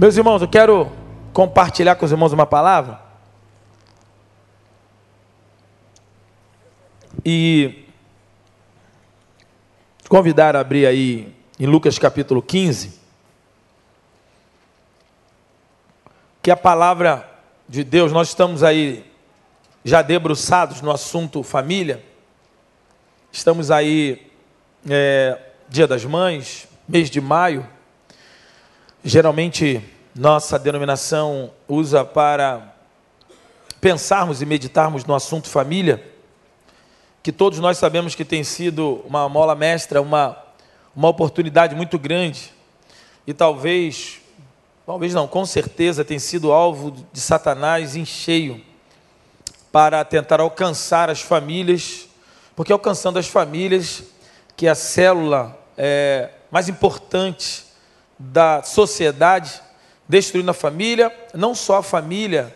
[0.00, 0.90] Meus irmãos, eu quero
[1.30, 2.98] compartilhar com os irmãos uma palavra.
[7.22, 7.84] E
[10.08, 12.98] convidar a abrir aí em Lucas capítulo 15.
[16.42, 17.30] Que a palavra
[17.68, 19.04] de Deus, nós estamos aí
[19.84, 22.02] já debruçados no assunto família.
[23.30, 24.32] Estamos aí,
[24.88, 25.38] é,
[25.68, 27.68] Dia das Mães, mês de maio.
[29.02, 29.82] Geralmente,
[30.14, 32.74] nossa denominação usa para
[33.80, 36.06] pensarmos e meditarmos no assunto família,
[37.22, 40.36] que todos nós sabemos que tem sido uma mola mestra, uma,
[40.94, 42.52] uma oportunidade muito grande,
[43.26, 44.20] e talvez,
[44.84, 48.62] talvez não, com certeza tem sido alvo de Satanás em cheio,
[49.72, 52.06] para tentar alcançar as famílias,
[52.54, 54.02] porque alcançando as famílias,
[54.54, 57.69] que é a célula é, mais importante
[58.22, 59.62] da sociedade,
[60.06, 62.54] destruindo a família, não só a família,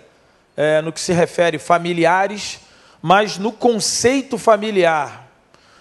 [0.54, 2.60] é, no que se refere familiares,
[3.00, 5.26] mas no conceito familiar,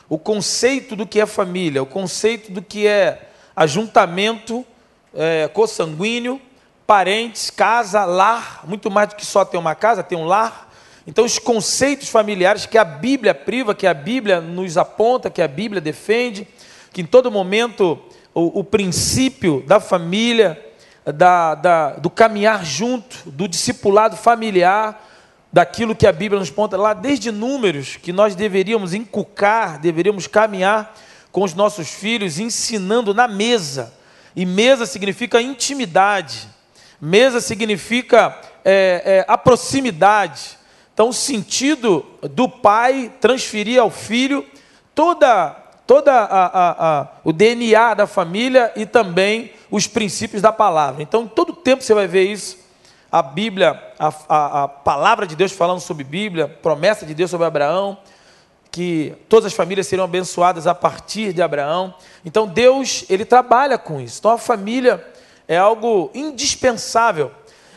[0.07, 4.65] o conceito do que é família, o conceito do que é ajuntamento
[5.13, 6.41] é, consanguíneo,
[6.87, 10.71] parentes, casa, lar, muito mais do que só ter uma casa, ter um lar.
[11.05, 15.47] Então, os conceitos familiares que a Bíblia priva, que a Bíblia nos aponta, que a
[15.47, 16.47] Bíblia defende,
[16.93, 18.01] que em todo momento
[18.33, 20.59] o, o princípio da família,
[21.05, 25.09] da, da, do caminhar junto, do discipulado familiar,
[25.51, 30.95] daquilo que a Bíblia nos ponta lá, desde números, que nós deveríamos inculcar, deveríamos caminhar
[31.31, 33.93] com os nossos filhos, ensinando na mesa.
[34.35, 36.47] E mesa significa intimidade,
[36.99, 40.57] mesa significa é, é, a proximidade.
[40.93, 44.45] Então, o sentido do pai transferir ao filho
[44.95, 51.03] toda toda a, a, a, o DNA da família e também os princípios da palavra.
[51.03, 52.57] Então, todo tempo você vai ver isso.
[53.11, 57.97] A Bíblia, a, a palavra de Deus falando sobre Bíblia, promessa de Deus sobre Abraão,
[58.71, 61.93] que todas as famílias seriam abençoadas a partir de Abraão.
[62.25, 64.17] Então, Deus, ele trabalha com isso.
[64.19, 65.05] Então, a família
[65.47, 67.31] é algo indispensável.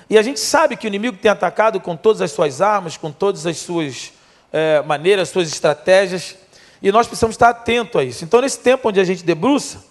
[0.08, 3.10] E a gente sabe que o inimigo tem atacado com todas as suas armas, com
[3.10, 4.12] todas as suas
[4.52, 6.36] é, maneiras, suas estratégias.
[6.82, 8.24] E nós precisamos estar atentos a isso.
[8.24, 9.84] Então, nesse tempo onde a gente debruça,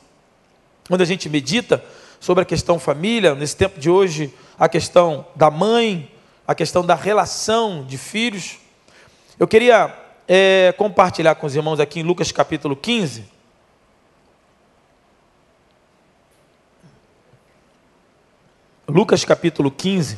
[0.89, 1.83] onde a gente medita
[2.19, 6.11] sobre a questão família, nesse tempo de hoje, a questão da mãe,
[6.47, 8.57] a questão da relação de filhos,
[9.39, 9.93] eu queria
[10.27, 13.25] é, compartilhar com os irmãos aqui em Lucas capítulo 15.
[18.87, 20.17] Lucas capítulo 15.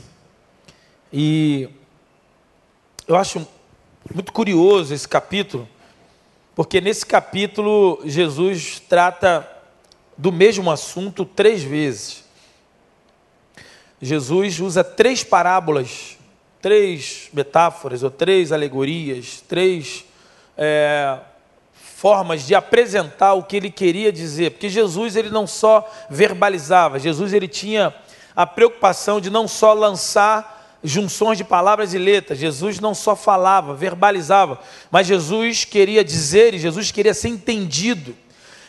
[1.11, 1.69] E
[3.07, 3.47] eu acho
[4.13, 5.67] muito curioso esse capítulo,
[6.57, 9.47] porque nesse capítulo Jesus trata
[10.17, 12.23] do mesmo assunto três vezes.
[14.01, 16.17] Jesus usa três parábolas,
[16.59, 20.03] três metáforas, ou três alegorias, três
[20.57, 21.19] é,
[21.73, 24.53] formas de apresentar o que ele queria dizer.
[24.53, 27.93] Porque Jesus ele não só verbalizava, Jesus ele tinha
[28.35, 30.56] a preocupação de não só lançar
[30.87, 32.39] junções de palavras e letras.
[32.39, 34.59] Jesus não só falava, verbalizava,
[34.89, 38.15] mas Jesus queria dizer e Jesus queria ser entendido.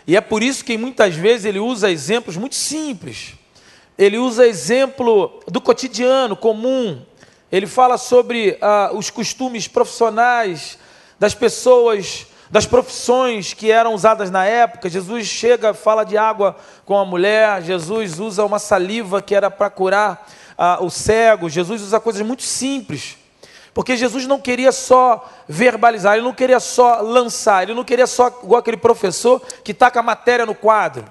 [0.06, 3.34] E é por isso que muitas vezes ele usa exemplos muito simples.
[3.96, 7.02] Ele usa exemplo do cotidiano comum.
[7.50, 10.78] Ele fala sobre ah, os costumes profissionais
[11.18, 14.88] das pessoas, das profissões que eram usadas na época.
[14.88, 17.62] Jesus chega, fala de água com a mulher.
[17.62, 20.26] Jesus usa uma saliva que era para curar
[20.58, 23.16] ah, o cego, Jesus usa coisas muito simples.
[23.72, 28.26] Porque Jesus não queria só verbalizar, ele não queria só lançar, ele não queria só,
[28.42, 31.04] igual aquele professor que taca a matéria no quadro.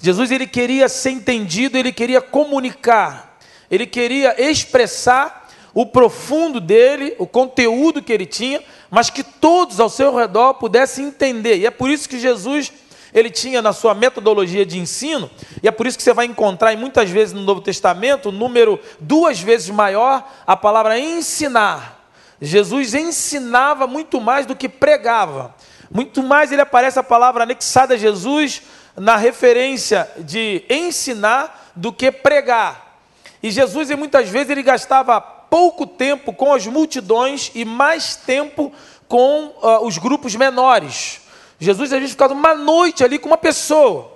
[0.00, 3.38] Jesus ele queria ser entendido, ele queria comunicar,
[3.70, 9.90] ele queria expressar o profundo dele, o conteúdo que ele tinha, mas que todos ao
[9.90, 11.58] seu redor pudessem entender.
[11.58, 12.72] E é por isso que Jesus
[13.14, 15.30] ele tinha na sua metodologia de ensino,
[15.62, 18.32] e é por isso que você vai encontrar, e muitas vezes no Novo Testamento, o
[18.32, 22.00] número duas vezes maior, a palavra ensinar.
[22.40, 25.54] Jesus ensinava muito mais do que pregava.
[25.90, 28.62] Muito mais ele aparece a palavra anexada a Jesus
[28.96, 32.98] na referência de ensinar do que pregar.
[33.42, 38.72] E Jesus, e muitas vezes, ele gastava pouco tempo com as multidões e mais tempo
[39.06, 41.21] com uh, os grupos menores.
[41.62, 44.12] Jesus às vezes ficava uma noite ali com uma pessoa,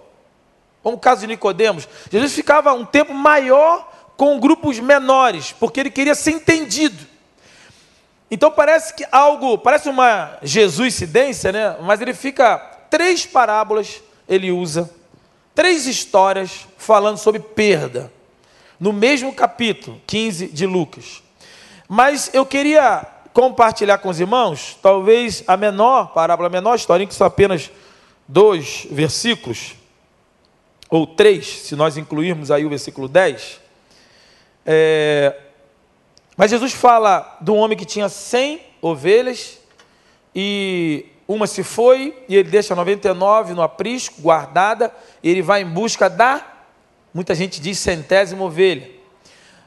[0.83, 1.89] como o caso de Nicodemos.
[2.11, 7.07] Jesus ficava um tempo maior com grupos menores, porque ele queria ser entendido.
[8.29, 11.77] Então parece que algo, parece uma Jesuicidência, né?
[11.83, 12.59] Mas ele fica
[12.91, 14.91] três parábolas ele usa,
[15.55, 18.13] três histórias falando sobre perda.
[18.79, 21.23] no mesmo capítulo 15 de Lucas.
[21.89, 27.15] Mas eu queria compartilhar com os irmãos, talvez a menor parábola, a menor historinha, que
[27.15, 27.71] são apenas
[28.27, 29.75] dois versículos,
[30.89, 33.61] ou três, se nós incluirmos aí o versículo 10.
[34.65, 35.37] É,
[36.35, 39.59] mas Jesus fala um homem que tinha 100 ovelhas
[40.35, 44.91] e uma se foi e ele deixa 99 no aprisco, guardada,
[45.23, 46.41] e ele vai em busca da,
[47.13, 48.97] muita gente diz centésima ovelha.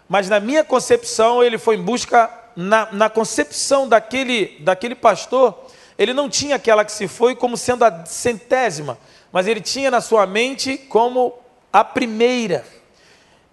[0.10, 2.32] Mas na minha concepção, ele foi em busca,
[2.62, 5.58] na, na concepção daquele, daquele pastor,
[5.98, 8.98] ele não tinha aquela que se foi como sendo a centésima,
[9.32, 11.34] mas ele tinha na sua mente como
[11.72, 12.66] a primeira.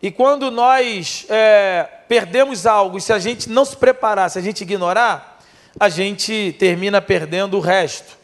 [0.03, 4.63] E quando nós é, perdemos algo, se a gente não se preparar, se a gente
[4.63, 5.41] ignorar,
[5.79, 8.19] a gente termina perdendo o resto.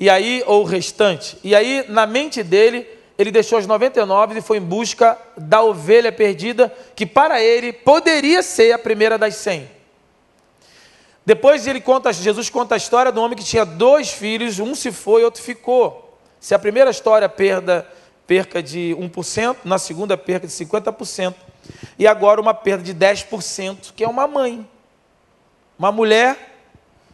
[0.00, 1.38] E aí, ou o restante.
[1.44, 6.10] E aí, na mente dele, ele deixou as 99 e foi em busca da ovelha
[6.10, 9.83] perdida, que para ele poderia ser a primeira das 100.
[11.26, 14.92] Depois ele conta, Jesus conta a história do homem que tinha dois filhos, um se
[14.92, 16.18] foi, outro ficou.
[16.38, 17.88] Se a primeira história perda
[18.26, 21.34] perca de 1%, na segunda perca de 50%,
[21.98, 24.68] e agora uma perda de 10%, que é uma mãe.
[25.78, 26.56] Uma mulher,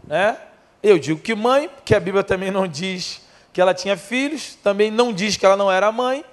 [0.05, 0.37] né?
[0.83, 3.21] Eu digo que mãe, porque a Bíblia também não diz
[3.53, 6.25] que ela tinha filhos, também não diz que ela não era mãe,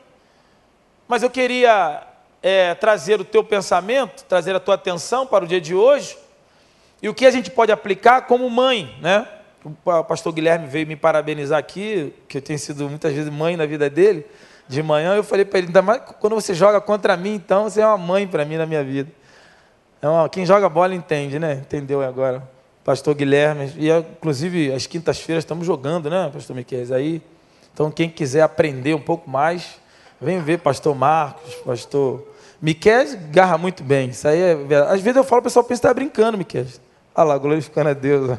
[1.08, 2.04] mas eu queria
[2.42, 6.18] é, trazer o teu pensamento, trazer a tua atenção para o dia de hoje,
[7.02, 9.28] e o que a gente pode aplicar como mãe, né?
[9.86, 13.66] O pastor Guilherme veio me parabenizar aqui, que eu tenho sido muitas vezes mãe na
[13.66, 14.26] vida dele,
[14.68, 17.82] de manhã, eu falei para ele, ainda mais quando você joga contra mim, então você
[17.82, 19.12] é uma mãe para mim na minha vida.
[20.02, 21.54] É uma, quem joga bola entende, né?
[21.54, 22.48] Entendeu agora?
[22.84, 26.94] Pastor Guilherme, e inclusive as quintas-feiras estamos jogando, né, Pastor Miquel?
[26.94, 27.22] Aí,
[27.74, 29.80] então quem quiser aprender um pouco mais,
[30.22, 32.26] vem ver Pastor Marcos, Pastor
[32.62, 34.10] Miquel garra muito bem.
[34.10, 34.94] Isso aí é verdade.
[34.94, 36.66] Às vezes eu falo, o pessoal pensa que está brincando, Miquel.
[37.20, 38.38] Olha lá, glorificando a Deus.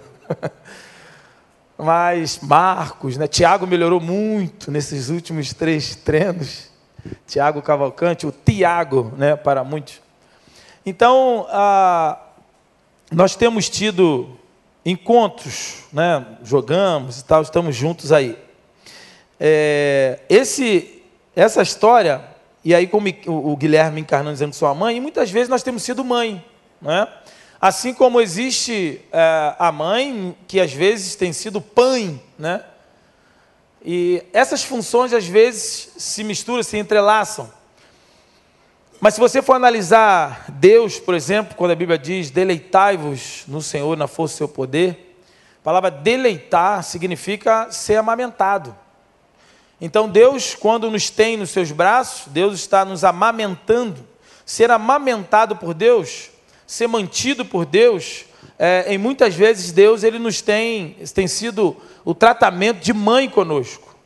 [1.76, 3.26] Mas Marcos, né?
[3.26, 6.70] Tiago melhorou muito nesses últimos três treinos.
[7.26, 9.34] Tiago Cavalcante, o Tiago, né?
[9.34, 10.00] Para muitos.
[10.86, 12.20] Então, ah,
[13.10, 14.38] nós temos tido
[14.86, 16.25] encontros, né?
[16.44, 18.38] Jogamos e tal, estamos juntos aí.
[19.40, 21.02] É, esse,
[21.34, 22.25] essa história,
[22.64, 26.04] e aí como o Guilherme encarnando dizendo sua mãe, e muitas vezes nós temos sido
[26.04, 26.44] mãe,
[26.80, 27.08] né?
[27.60, 32.62] Assim como existe é, a mãe, que às vezes tem sido pai, né?
[33.84, 37.52] E essas funções às vezes se misturam, se entrelaçam.
[39.00, 43.96] Mas se você for analisar Deus, por exemplo, quando a Bíblia diz deleitai-vos no Senhor
[43.96, 45.16] na força do seu poder,
[45.61, 48.75] a palavra deleitar significa ser amamentado.
[49.81, 54.06] Então Deus, quando nos tem nos seus braços, Deus está nos amamentando.
[54.44, 56.31] Ser amamentado por Deus
[56.69, 58.26] ser mantido por Deus,
[58.59, 61.75] é, em muitas vezes Deus ele nos tem, tem sido
[62.05, 63.97] o tratamento de mãe conosco.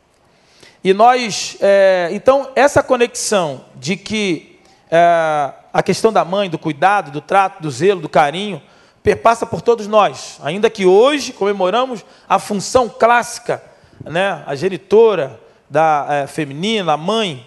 [0.81, 7.11] E nós, é, então, essa conexão de que é, a questão da mãe, do cuidado,
[7.11, 8.61] do trato, do zelo, do carinho,
[9.03, 10.39] perpassa por todos nós.
[10.41, 13.61] Ainda que hoje comemoramos a função clássica,
[14.05, 15.37] né, a genitora
[15.69, 17.45] da é, feminina, a mãe,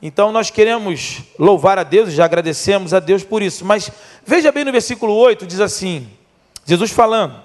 [0.00, 3.64] então nós queremos louvar a Deus, já agradecemos a Deus por isso.
[3.64, 3.90] Mas
[4.24, 6.08] veja bem no versículo 8, diz assim:
[6.64, 7.42] Jesus falando,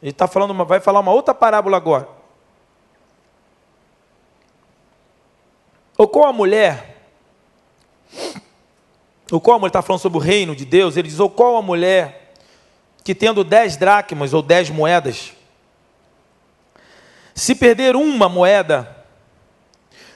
[0.00, 2.08] ele está falando, uma, vai falar uma outra parábola agora.
[5.96, 7.02] Ou qual a mulher,
[9.32, 11.56] ou qual a mulher, está falando sobre o reino de Deus, ele diz, ou qual
[11.56, 12.34] a mulher
[13.02, 15.32] que tendo dez dracmas ou dez moedas,
[17.34, 18.96] se perder uma moeda,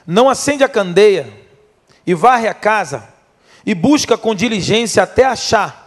[0.05, 1.42] não acende a candeia,
[2.05, 3.13] e varre a casa
[3.65, 5.83] e busca com diligência até achar.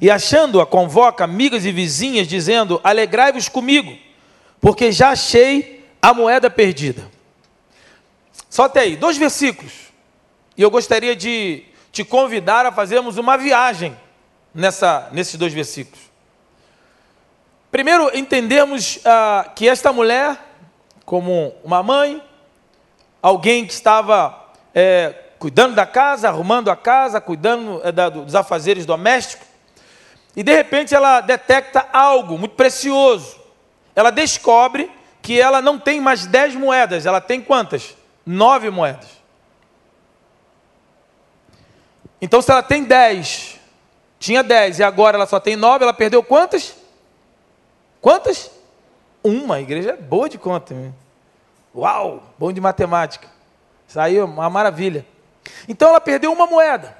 [0.00, 3.96] E achando-a, convoca amigas e vizinhas, dizendo: Alegrai-vos comigo,
[4.60, 7.10] porque já achei a moeda perdida.
[8.48, 9.72] Só até aí, dois versículos.
[10.56, 13.96] E eu gostaria de te convidar a fazermos uma viagem
[14.54, 16.00] nessa, nesses dois versículos.
[17.70, 20.38] Primeiro, entendemos ah, que esta mulher,
[21.04, 22.22] como uma mãe,
[23.26, 24.40] alguém que estava
[24.72, 29.44] é, cuidando da casa, arrumando a casa, cuidando é, da, dos afazeres domésticos,
[30.36, 33.36] e de repente ela detecta algo muito precioso.
[33.96, 34.88] Ela descobre
[35.20, 37.96] que ela não tem mais dez moedas, ela tem quantas?
[38.24, 39.08] Nove moedas.
[42.22, 43.58] Então, se ela tem dez,
[44.20, 46.76] tinha dez e agora ela só tem nove, ela perdeu quantas?
[48.00, 48.52] Quantas?
[49.24, 49.56] Uma.
[49.56, 50.76] A igreja é boa de conta.
[51.76, 53.28] Uau, bom de matemática.
[53.86, 55.06] Saiu uma maravilha.
[55.68, 56.96] Então ela perdeu uma moeda.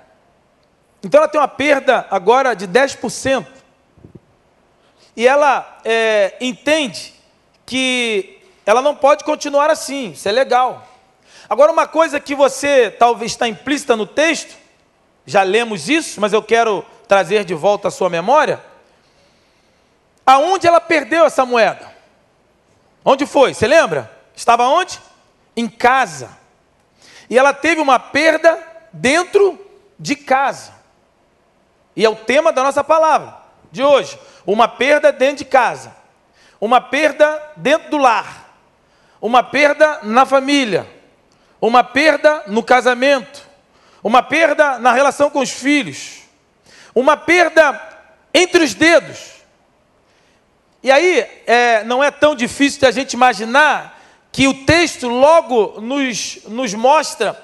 [1.02, 3.46] Então ela tem uma perda agora de 10%.
[5.16, 7.14] E ela é, entende
[7.64, 10.86] que ela não pode continuar assim, isso é legal.
[11.48, 14.56] Agora, uma coisa que você talvez está implícita no texto,
[15.24, 18.62] já lemos isso, mas eu quero trazer de volta à sua memória.
[20.26, 21.94] Aonde ela perdeu essa moeda?
[23.04, 23.54] Onde foi?
[23.54, 24.15] Você lembra?
[24.36, 25.00] Estava onde?
[25.56, 26.28] Em casa.
[27.28, 28.62] E ela teve uma perda
[28.92, 29.58] dentro
[29.98, 30.74] de casa.
[31.96, 33.34] E é o tema da nossa palavra
[33.72, 34.18] de hoje.
[34.46, 35.96] Uma perda dentro de casa.
[36.60, 38.50] Uma perda dentro do lar.
[39.20, 40.86] Uma perda na família.
[41.58, 43.48] Uma perda no casamento.
[44.04, 46.22] Uma perda na relação com os filhos.
[46.94, 47.80] Uma perda
[48.32, 49.36] entre os dedos.
[50.82, 53.95] E aí, é, não é tão difícil de a gente imaginar
[54.36, 57.42] que o texto logo nos, nos mostra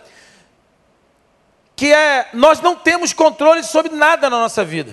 [1.74, 4.92] que é, nós não temos controle sobre nada na nossa vida.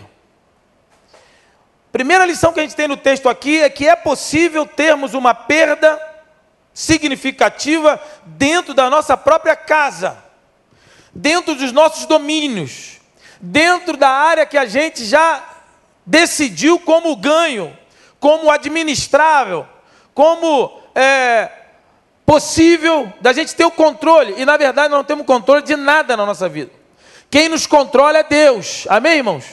[1.91, 5.34] Primeira lição que a gente tem no texto aqui é que é possível termos uma
[5.34, 6.01] perda
[6.74, 10.24] significativa dentro da nossa própria casa,
[11.13, 13.01] dentro dos nossos domínios,
[13.41, 15.44] dentro da área que a gente já
[16.06, 17.77] decidiu como ganho,
[18.22, 19.68] como administrável,
[20.13, 21.58] como é,
[22.29, 24.36] possível da gente ter o controle.
[24.38, 26.69] E na verdade não temos controle de nada na nossa vida.
[27.27, 28.86] Quem nos controla é Deus.
[28.88, 29.45] Amém, irmãos?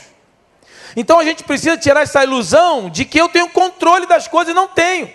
[0.95, 4.55] Então a gente precisa tirar essa ilusão de que eu tenho controle das coisas e
[4.55, 5.11] não tenho.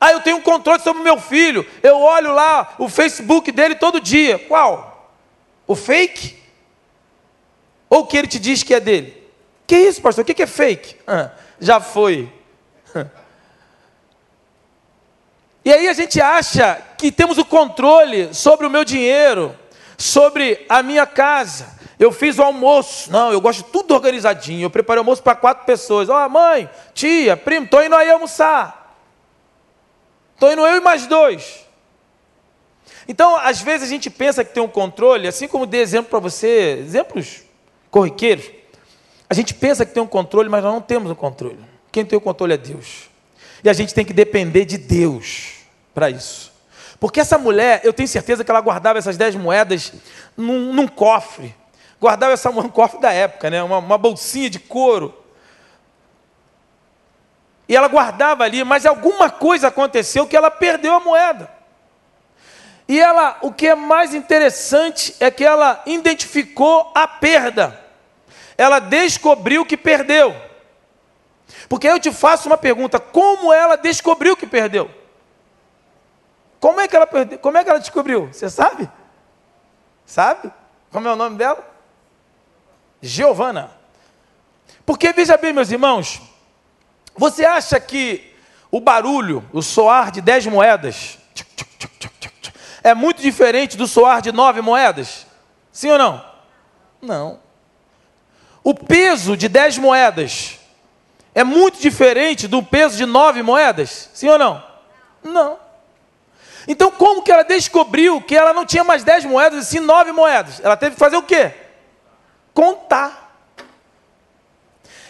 [0.00, 1.64] Ah, eu tenho controle sobre o meu filho.
[1.80, 4.36] Eu olho lá o Facebook dele todo dia.
[4.36, 5.14] Qual?
[5.64, 6.36] O fake?
[7.88, 9.30] Ou o que ele te diz que é dele?
[9.64, 10.22] Que isso, pastor?
[10.22, 10.96] O que é fake?
[11.06, 12.28] Ah, já foi.
[15.64, 19.54] E aí a gente acha que temos o controle sobre o meu dinheiro,
[19.98, 21.78] sobre a minha casa.
[21.98, 23.12] Eu fiz o almoço.
[23.12, 24.64] Não, eu gosto de tudo organizadinho.
[24.64, 26.08] Eu preparei o almoço para quatro pessoas.
[26.08, 28.96] Ó, oh, mãe, tia, primo, estou indo aí almoçar.
[30.32, 31.66] Estou indo eu e mais dois.
[33.06, 36.20] Então, às vezes a gente pensa que tem um controle, assim como dei exemplo para
[36.20, 37.42] você, exemplos
[37.90, 38.46] corriqueiros.
[39.28, 41.58] A gente pensa que tem um controle, mas nós não temos um controle.
[41.92, 43.09] Quem tem o controle é Deus.
[43.62, 45.54] E a gente tem que depender de Deus
[45.94, 46.50] para isso.
[46.98, 49.92] Porque essa mulher, eu tenho certeza que ela guardava essas dez moedas
[50.36, 51.54] num, num cofre.
[52.00, 53.62] Guardava essa um cofre da época, né?
[53.62, 55.14] Uma, uma bolsinha de couro.
[57.68, 61.50] E ela guardava ali, mas alguma coisa aconteceu que ela perdeu a moeda.
[62.88, 67.78] E ela, o que é mais interessante é que ela identificou a perda.
[68.58, 70.34] Ela descobriu que perdeu.
[71.68, 74.90] Porque eu te faço uma pergunta: como ela descobriu que perdeu?
[76.58, 77.38] Como é que ela perdeu?
[77.38, 78.28] Como é que ela descobriu?
[78.32, 78.88] Você sabe?
[80.04, 80.52] Sabe?
[80.90, 81.66] Como é o nome dela?
[83.00, 83.70] Giovana.
[84.84, 86.20] Porque veja bem, meus irmãos,
[87.16, 88.34] você acha que
[88.70, 91.18] o barulho, o soar de dez moedas,
[92.82, 95.26] é muito diferente do soar de nove moedas?
[95.72, 96.24] Sim ou não?
[97.00, 97.40] Não.
[98.62, 100.59] O peso de dez moedas
[101.34, 104.10] é muito diferente do peso de nove moedas?
[104.12, 104.62] Sim ou não?
[105.22, 105.58] Não.
[106.66, 110.12] Então, como que ela descobriu que ela não tinha mais dez moedas e sim nove
[110.12, 110.60] moedas?
[110.62, 111.52] Ela teve que fazer o quê?
[112.52, 113.34] Contar.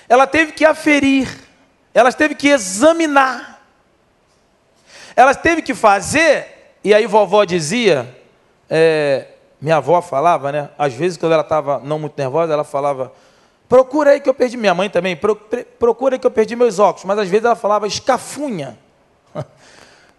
[0.08, 1.28] Ela teve que aferir.
[1.92, 3.62] Ela teve que examinar.
[5.16, 8.16] Ela teve que fazer, e aí vovó dizia,
[8.68, 9.26] é,
[9.60, 10.70] minha avó falava, né?
[10.78, 13.12] Às vezes, quando ela estava não muito nervosa, ela falava:
[13.70, 14.56] procura aí que eu perdi.
[14.56, 15.16] Minha mãe também,
[15.78, 17.04] procura aí que eu perdi meus óculos.
[17.04, 18.76] Mas às vezes ela falava escafunha.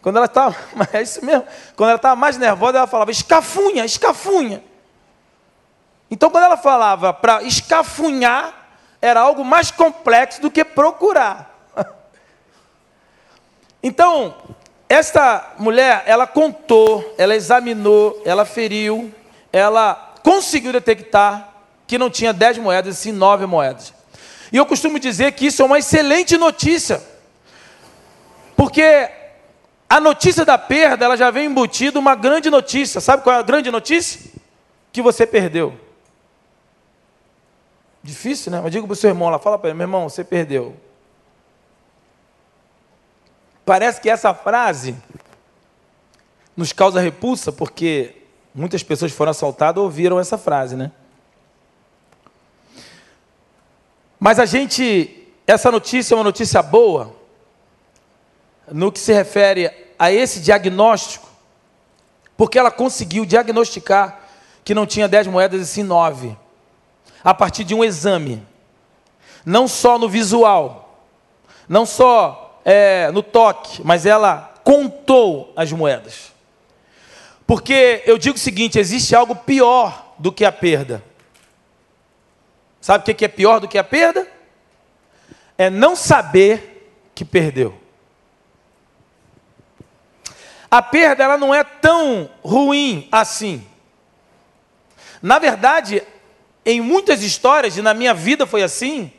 [0.01, 0.55] Quando ela estava,
[0.93, 4.63] é isso mesmo, quando ela estava mais nervosa, ela falava escafunha, escafunha.
[6.10, 8.51] Então, quando ela falava para escafunhar,
[9.00, 11.51] era algo mais complexo do que procurar.
[13.84, 14.36] Então,
[14.88, 19.12] esta mulher, ela contou, ela examinou, ela feriu,
[19.51, 21.50] ela conseguiu detectar
[21.91, 23.93] que não tinha dez moedas, sim nove moedas.
[24.50, 27.03] E eu costumo dizer que isso é uma excelente notícia,
[28.55, 29.12] porque
[29.89, 33.01] a notícia da perda, ela já vem embutida uma grande notícia.
[33.01, 34.31] Sabe qual é a grande notícia?
[34.89, 35.77] Que você perdeu.
[38.01, 38.62] Difícil, né?
[38.63, 40.77] Mas diga para o seu irmão lá, fala para ele, meu irmão, você perdeu.
[43.65, 44.95] Parece que essa frase
[46.55, 48.15] nos causa repulsa, porque
[48.55, 50.89] muitas pessoas foram assaltadas ouviram essa frase, né?
[54.23, 57.11] Mas a gente, essa notícia é uma notícia boa,
[58.71, 61.27] no que se refere a esse diagnóstico,
[62.37, 64.19] porque ela conseguiu diagnosticar
[64.63, 66.37] que não tinha dez moedas e sim nove.
[67.23, 68.45] a partir de um exame,
[69.43, 71.03] não só no visual,
[71.67, 76.31] não só é, no toque, mas ela contou as moedas.
[77.47, 81.03] Porque eu digo o seguinte: existe algo pior do que a perda.
[82.81, 84.27] Sabe o que é pior do que a perda?
[85.55, 87.79] É não saber que perdeu.
[90.69, 93.67] A perda ela não é tão ruim assim.
[95.21, 96.01] Na verdade,
[96.65, 99.11] em muitas histórias, e na minha vida foi assim,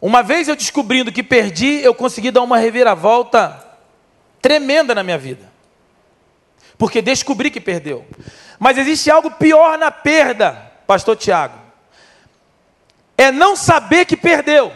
[0.00, 3.66] uma vez eu descobrindo que perdi, eu consegui dar uma reviravolta
[4.40, 5.50] tremenda na minha vida.
[6.78, 8.06] Porque descobri que perdeu.
[8.58, 11.69] Mas existe algo pior na perda, pastor Tiago.
[13.20, 14.72] É não saber que perdeu.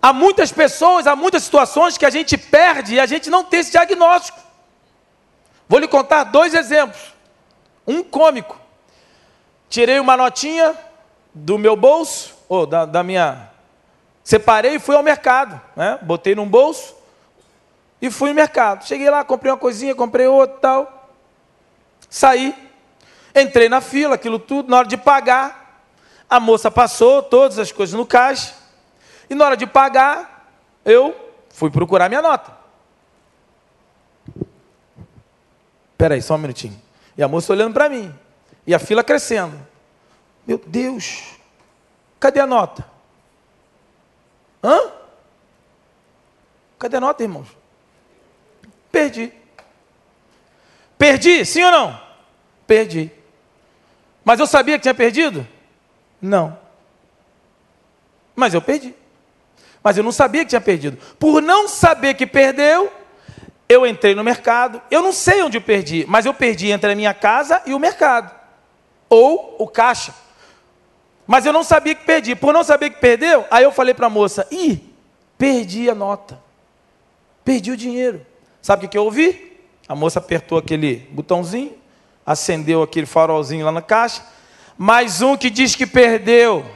[0.00, 3.58] Há muitas pessoas, há muitas situações que a gente perde e a gente não tem
[3.58, 4.38] esse diagnóstico.
[5.68, 7.12] Vou lhe contar dois exemplos.
[7.84, 8.56] Um cômico.
[9.68, 10.76] Tirei uma notinha
[11.34, 13.50] do meu bolso, ou da, da minha.
[14.22, 15.60] Separei e fui ao mercado.
[15.74, 15.98] Né?
[16.02, 16.94] Botei num bolso
[18.00, 18.86] e fui no mercado.
[18.86, 21.10] Cheguei lá, comprei uma coisinha, comprei outra tal.
[22.08, 22.54] Saí.
[23.34, 24.70] Entrei na fila, aquilo tudo.
[24.70, 25.65] Na hora de pagar,
[26.28, 28.54] a moça passou todas as coisas no caixa.
[29.30, 30.50] E na hora de pagar,
[30.84, 31.14] eu
[31.48, 32.56] fui procurar minha nota.
[35.92, 36.80] Espera aí, só um minutinho.
[37.16, 38.14] E a moça olhando para mim.
[38.66, 39.58] E a fila crescendo.
[40.46, 41.36] Meu Deus,
[42.20, 42.84] cadê a nota?
[44.62, 44.92] Hã?
[46.78, 47.48] Cadê a nota, irmãos?
[48.92, 49.32] Perdi.
[50.98, 52.00] Perdi, sim ou não?
[52.66, 53.10] Perdi.
[54.24, 55.46] Mas eu sabia que tinha perdido?
[56.26, 56.58] Não.
[58.34, 58.94] Mas eu perdi.
[59.82, 60.98] Mas eu não sabia que tinha perdido.
[61.18, 62.92] Por não saber que perdeu,
[63.68, 64.82] eu entrei no mercado.
[64.90, 67.78] Eu não sei onde eu perdi, mas eu perdi entre a minha casa e o
[67.78, 68.34] mercado
[69.08, 70.12] ou o caixa.
[71.26, 72.34] Mas eu não sabia que perdi.
[72.34, 74.82] Por não saber que perdeu, aí eu falei para a moça: ih,
[75.38, 76.40] perdi a nota.
[77.44, 78.26] Perdi o dinheiro.
[78.60, 79.60] Sabe o que, eu ouvi?
[79.88, 81.76] A moça apertou aquele botãozinho,
[82.24, 84.22] acendeu aquele farolzinho lá na caixa.
[84.76, 86.66] Mais um que diz que perdeu.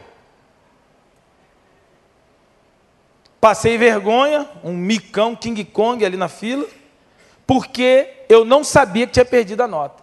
[3.40, 6.66] Passei vergonha, um micão King Kong ali na fila,
[7.46, 10.02] porque eu não sabia que tinha perdido a nota.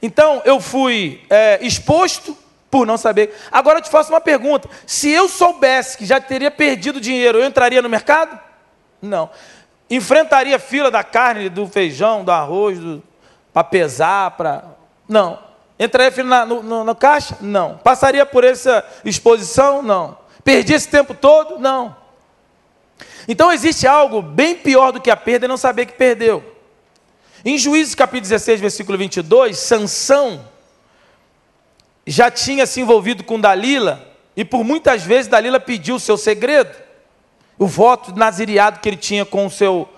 [0.00, 2.36] Então eu fui é, exposto
[2.70, 3.34] por não saber.
[3.50, 7.46] Agora eu te faço uma pergunta: se eu soubesse que já teria perdido dinheiro, eu
[7.46, 8.38] entraria no mercado?
[9.00, 9.30] Não.
[9.90, 13.02] Enfrentaria fila da carne, do feijão, do arroz, do...
[13.52, 14.64] para pesar, para.
[15.08, 15.47] Não.
[15.78, 17.38] Entraria na, no, no, caixa?
[17.40, 17.78] Não.
[17.78, 19.80] Passaria por essa exposição?
[19.80, 20.18] Não.
[20.42, 21.58] Perdi esse tempo todo?
[21.58, 21.96] Não.
[23.28, 26.42] Então existe algo bem pior do que a perda e não saber que perdeu.
[27.44, 30.44] Em Juízes capítulo 16, versículo 22, Sansão
[32.06, 36.74] já tinha se envolvido com Dalila e por muitas vezes Dalila pediu o seu segredo,
[37.58, 39.88] o voto nazireado que ele tinha com, o seu,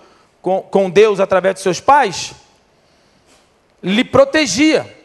[0.41, 2.33] com, com Deus através de seus pais,
[3.81, 5.00] lhe protegia.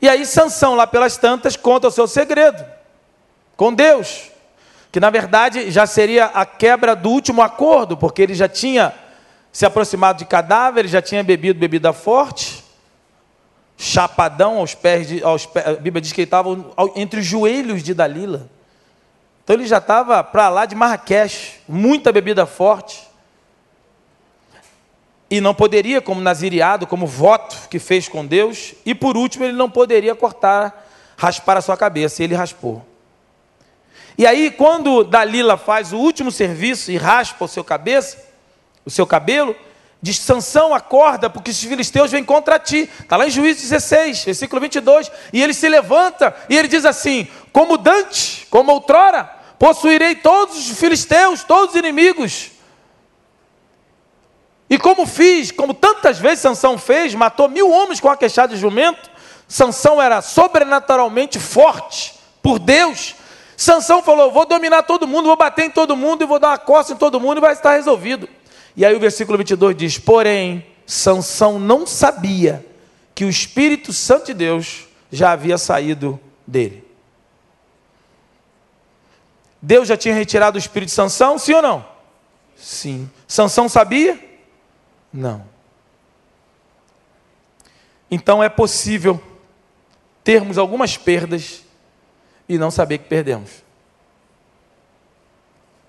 [0.00, 2.64] E aí Sansão, lá pelas tantas, conta o seu segredo
[3.56, 4.30] com Deus,
[4.90, 8.94] que na verdade já seria a quebra do último acordo, porque ele já tinha
[9.52, 12.64] se aproximado de cadáver, já tinha bebido bebida forte,
[13.76, 16.48] chapadão aos pés, de, aos pés a Bíblia diz que ele estava
[16.96, 18.48] entre os joelhos de Dalila.
[19.44, 23.09] Então ele já estava para lá de Marrakech, muita bebida forte.
[25.30, 28.74] E não poderia, como nazireado, como voto que fez com Deus.
[28.84, 32.20] E por último, ele não poderia cortar, raspar a sua cabeça.
[32.20, 32.84] E ele raspou.
[34.18, 38.18] E aí, quando Dalila faz o último serviço e raspa o seu cabeça,
[38.84, 39.54] o seu cabelo,
[40.02, 42.90] diz: Sansão, acorda, porque os filisteus vêm contra ti.
[43.00, 45.10] Está lá em Juízes 16, versículo 22.
[45.32, 49.24] E ele se levanta e ele diz assim: Como Dante, como outrora,
[49.58, 52.50] possuirei todos os filisteus, todos os inimigos.
[54.70, 58.60] E como fiz, como tantas vezes Sansão fez, matou mil homens com a queixada de
[58.60, 59.10] jumento.
[59.48, 63.16] Sansão era sobrenaturalmente forte por Deus.
[63.56, 66.58] Sansão falou: vou dominar todo mundo, vou bater em todo mundo e vou dar uma
[66.58, 68.28] costa em todo mundo e vai estar resolvido.
[68.76, 72.64] E aí o versículo 22 diz: Porém, Sansão não sabia
[73.12, 76.88] que o Espírito Santo de Deus já havia saído dele.
[79.60, 81.84] Deus já tinha retirado o espírito de Sansão, sim ou não?
[82.56, 83.10] Sim.
[83.26, 84.29] Sansão sabia?
[85.12, 85.44] Não.
[88.10, 89.22] Então é possível
[90.24, 91.64] termos algumas perdas
[92.48, 93.62] e não saber que perdemos.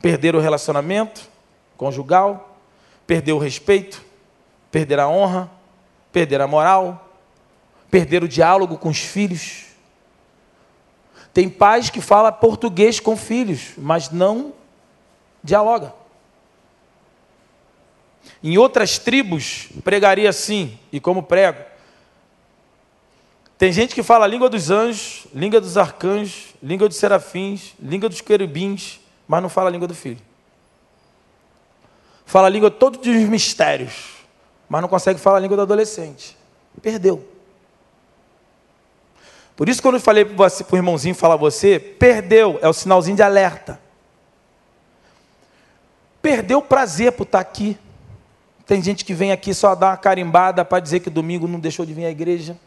[0.01, 1.29] Perder o relacionamento
[1.77, 2.57] conjugal,
[3.07, 4.03] perder o respeito,
[4.71, 5.49] perder a honra,
[6.12, 7.10] perder a moral,
[7.89, 9.65] perder o diálogo com os filhos,
[11.34, 14.53] Tem pais que falam português com filhos, mas não
[15.41, 15.93] dialoga.
[18.43, 21.63] Em outras tribos, pregaria assim, e como prego.
[23.58, 28.10] Tem gente que fala a língua dos anjos, língua dos arcanjos, língua dos serafins, língua
[28.10, 30.17] dos querubins, mas não fala a língua do filho.
[32.25, 34.15] Fala a língua todos os mistérios,
[34.67, 36.36] mas não consegue falar a língua do adolescente.
[36.82, 37.23] Perdeu.
[39.56, 43.21] Por isso, quando eu falei para o irmãozinho falar você, perdeu, é o sinalzinho de
[43.21, 43.80] alerta.
[46.19, 47.77] Perdeu o prazer por estar aqui.
[48.71, 51.86] Tem gente que vem aqui só dar uma carimbada para dizer que domingo não deixou
[51.86, 52.57] de vir à igreja.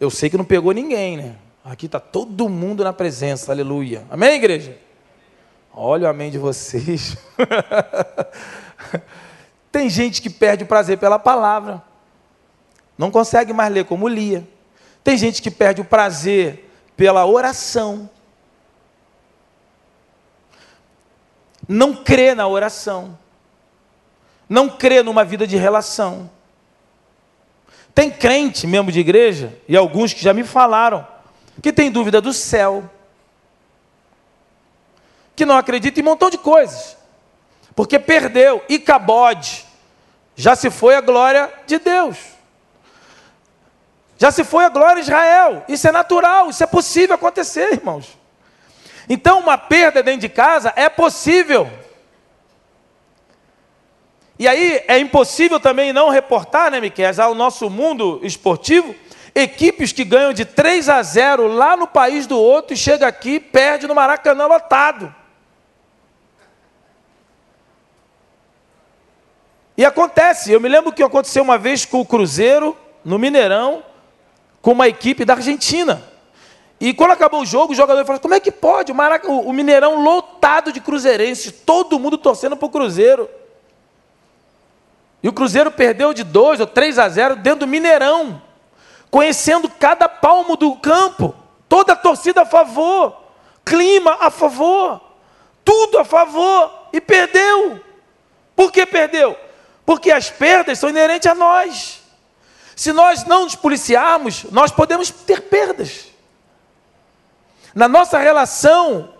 [0.00, 1.36] Eu sei que não pegou ninguém, né?
[1.62, 4.06] Aqui está todo mundo na presença, aleluia.
[4.08, 4.78] Amém, igreja?
[5.70, 7.14] Olha o amém de vocês.
[9.70, 11.82] Tem gente que perde o prazer pela palavra.
[12.96, 14.48] Não consegue mais ler como lia.
[15.04, 18.08] Tem gente que perde o prazer pela oração.
[21.68, 23.18] Não crê na oração.
[24.48, 26.30] Não crê numa vida de relação.
[27.94, 31.06] Tem crente, membro de igreja, e alguns que já me falaram,
[31.62, 32.88] que tem dúvida do céu,
[35.34, 36.96] que não acredita em um montão de coisas,
[37.74, 39.64] porque perdeu, e cabode,
[40.34, 42.18] já se foi a glória de Deus.
[44.18, 45.64] Já se foi a glória de Israel.
[45.68, 48.16] Isso é natural, isso é possível acontecer, irmãos.
[49.08, 51.70] Então, uma perda dentro de casa é possível.
[54.38, 58.94] E aí é impossível também não reportar, né, Miquel, ao nosso mundo esportivo,
[59.34, 63.36] equipes que ganham de 3 a 0 lá no país do outro e chega aqui
[63.36, 65.14] e perde no Maracanã lotado.
[69.76, 73.82] E acontece, eu me lembro que aconteceu uma vez com o Cruzeiro, no Mineirão,
[74.62, 76.02] com uma equipe da Argentina.
[76.80, 78.90] E quando acabou o jogo, o jogador falou: como é que pode?
[78.90, 79.26] O, Marac...
[79.28, 83.28] o Mineirão lotado de cruzeirenses, todo mundo torcendo para o Cruzeiro.
[85.26, 88.40] E o Cruzeiro perdeu de 2 ou 3 a 0 dentro do Mineirão,
[89.10, 91.34] conhecendo cada palmo do campo,
[91.68, 93.24] toda a torcida a favor,
[93.64, 95.00] clima a favor,
[95.64, 97.80] tudo a favor, e perdeu.
[98.54, 99.36] Por que perdeu?
[99.84, 102.04] Porque as perdas são inerentes a nós.
[102.76, 106.04] Se nós não nos policiarmos, nós podemos ter perdas.
[107.74, 109.12] Na nossa relação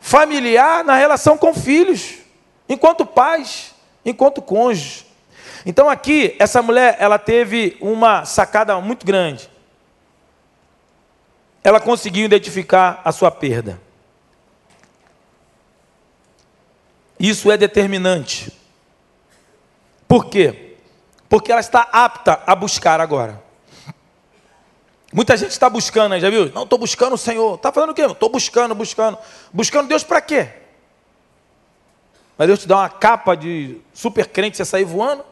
[0.00, 2.14] familiar, na relação com filhos,
[2.66, 3.74] enquanto pais,
[4.06, 5.06] enquanto cônjuges.
[5.68, 9.50] Então aqui, essa mulher, ela teve uma sacada muito grande.
[11.62, 13.78] Ela conseguiu identificar a sua perda.
[17.20, 18.50] Isso é determinante.
[20.08, 20.78] Por quê?
[21.28, 23.42] Porque ela está apta a buscar agora.
[25.12, 26.50] Muita gente está buscando, já viu?
[26.50, 27.56] Não, estou buscando o Senhor.
[27.56, 28.06] Está falando o quê?
[28.06, 29.18] Estou buscando, buscando.
[29.52, 30.48] Buscando Deus para quê?
[32.38, 35.22] Mas Deus te dá uma capa de super crente você sair voando?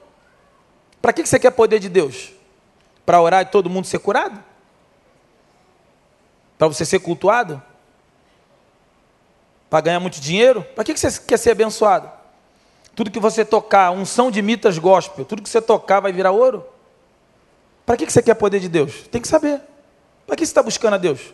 [1.01, 2.33] Para que você quer poder de Deus?
[3.05, 4.43] Para orar e todo mundo ser curado?
[6.59, 7.63] Para você ser cultuado?
[9.69, 10.63] Para ganhar muito dinheiro?
[10.75, 12.11] Para que você quer ser abençoado?
[12.95, 16.65] Tudo que você tocar, unção de mitas gospel, tudo que você tocar vai virar ouro?
[17.85, 19.03] Para que você quer poder de Deus?
[19.09, 19.61] Tem que saber.
[20.27, 21.33] Para que você está buscando a Deus?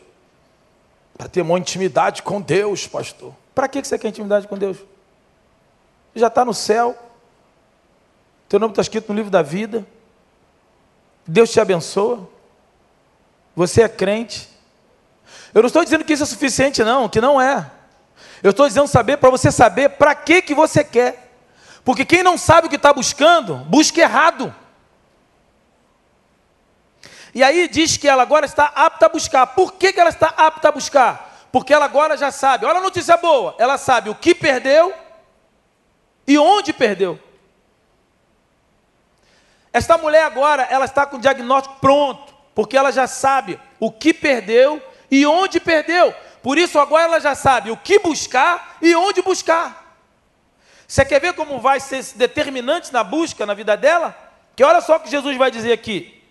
[1.17, 3.33] Para ter uma intimidade com Deus, pastor.
[3.55, 4.77] Para que você quer intimidade com Deus?
[6.15, 6.97] Já está no céu.
[8.53, 9.87] Teu nome está escrito no livro da vida.
[11.27, 12.29] Deus te abençoa.
[13.57, 14.47] Você é crente.
[15.55, 17.71] Eu não estou dizendo que isso é suficiente, não, que não é.
[18.43, 21.33] Eu estou dizendo saber para você saber para que, que você quer.
[21.83, 24.55] Porque quem não sabe o que está buscando, busca errado.
[27.35, 29.47] E aí diz que ela agora está apta a buscar.
[29.47, 31.49] Por que, que ela está apta a buscar?
[31.51, 32.67] Porque ela agora já sabe.
[32.67, 33.55] Olha a notícia boa.
[33.59, 34.93] Ela sabe o que perdeu
[36.27, 37.19] e onde perdeu.
[39.73, 44.13] Esta mulher agora, ela está com o diagnóstico pronto, porque ela já sabe o que
[44.13, 46.15] perdeu e onde perdeu.
[46.43, 49.97] Por isso agora ela já sabe o que buscar e onde buscar.
[50.87, 54.15] Você quer ver como vai ser determinante na busca na vida dela?
[54.55, 56.23] Que olha só o que Jesus vai dizer aqui.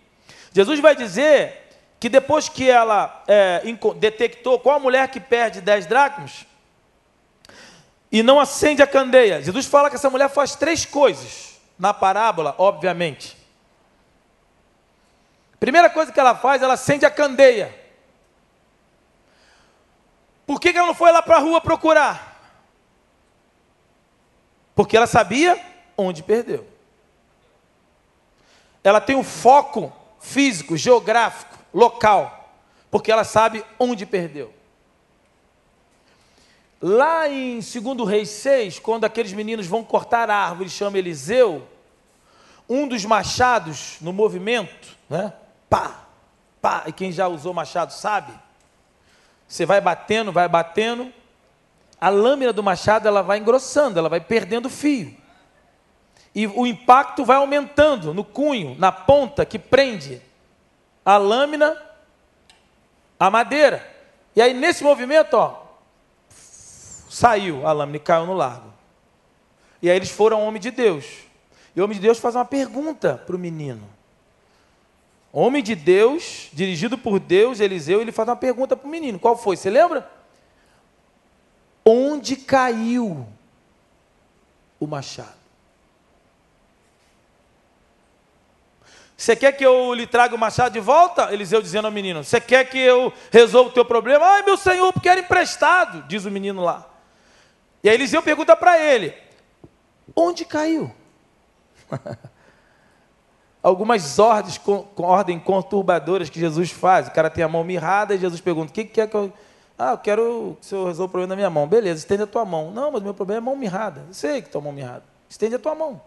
[0.54, 3.64] Jesus vai dizer que depois que ela é,
[3.96, 6.46] detectou qual mulher que perde 10 dracmas
[8.12, 11.51] e não acende a candeia, Jesus fala que essa mulher faz três coisas
[11.82, 13.36] na parábola, obviamente.
[15.60, 17.76] Primeira coisa que ela faz, ela acende a candeia.
[20.46, 22.40] Por que, que ela não foi lá para a rua procurar?
[24.76, 25.60] Porque ela sabia
[25.98, 26.68] onde perdeu.
[28.84, 32.38] Ela tem um foco físico, geográfico, local.
[32.92, 34.54] porque ela sabe onde perdeu.
[36.80, 41.71] Lá em 2 Reis 6, quando aqueles meninos vão cortar a árvore, chama Eliseu,
[42.72, 45.34] um dos machados no movimento, né?
[45.70, 46.06] Pá,
[46.62, 48.32] pá, e quem já usou machado sabe.
[49.46, 51.12] Você vai batendo, vai batendo,
[52.00, 55.14] a lâmina do machado ela vai engrossando, ela vai perdendo fio.
[56.34, 60.22] E o impacto vai aumentando no cunho, na ponta que prende
[61.04, 61.76] a lâmina,
[63.20, 63.86] a madeira.
[64.34, 65.62] E aí nesse movimento, ó,
[66.30, 68.72] saiu a lâmina e caiu no lago.
[69.82, 71.30] E aí eles foram homem de Deus.
[71.76, 73.88] E o homem de Deus faz uma pergunta para o menino.
[75.34, 79.18] Homem de Deus, dirigido por Deus, Eliseu, ele faz uma pergunta para o menino.
[79.18, 79.56] Qual foi?
[79.56, 80.10] Você lembra?
[81.86, 83.26] Onde caiu
[84.80, 85.42] o machado?
[89.16, 91.32] Você quer que eu lhe traga o machado de volta?
[91.32, 92.24] Eliseu dizendo ao menino.
[92.24, 94.26] Você quer que eu resolva o teu problema?
[94.26, 96.90] Ai, meu senhor, porque era emprestado, diz o menino lá.
[97.84, 99.14] E aí Eliseu pergunta para ele:
[100.16, 100.92] Onde caiu?
[103.64, 107.08] Algumas ordens, com, ordem conturbadoras que Jesus faz.
[107.08, 109.32] O cara tem a mão mirrada e Jesus pergunta: O que, que quer que eu.
[109.78, 111.68] Ah, eu quero que o senhor resolva o problema da minha mão.
[111.68, 112.72] Beleza, estende a tua mão.
[112.72, 114.04] Não, mas meu problema é mão mirrada.
[114.08, 115.04] Eu sei que tua mão mirrada.
[115.30, 116.02] Estende a tua mão.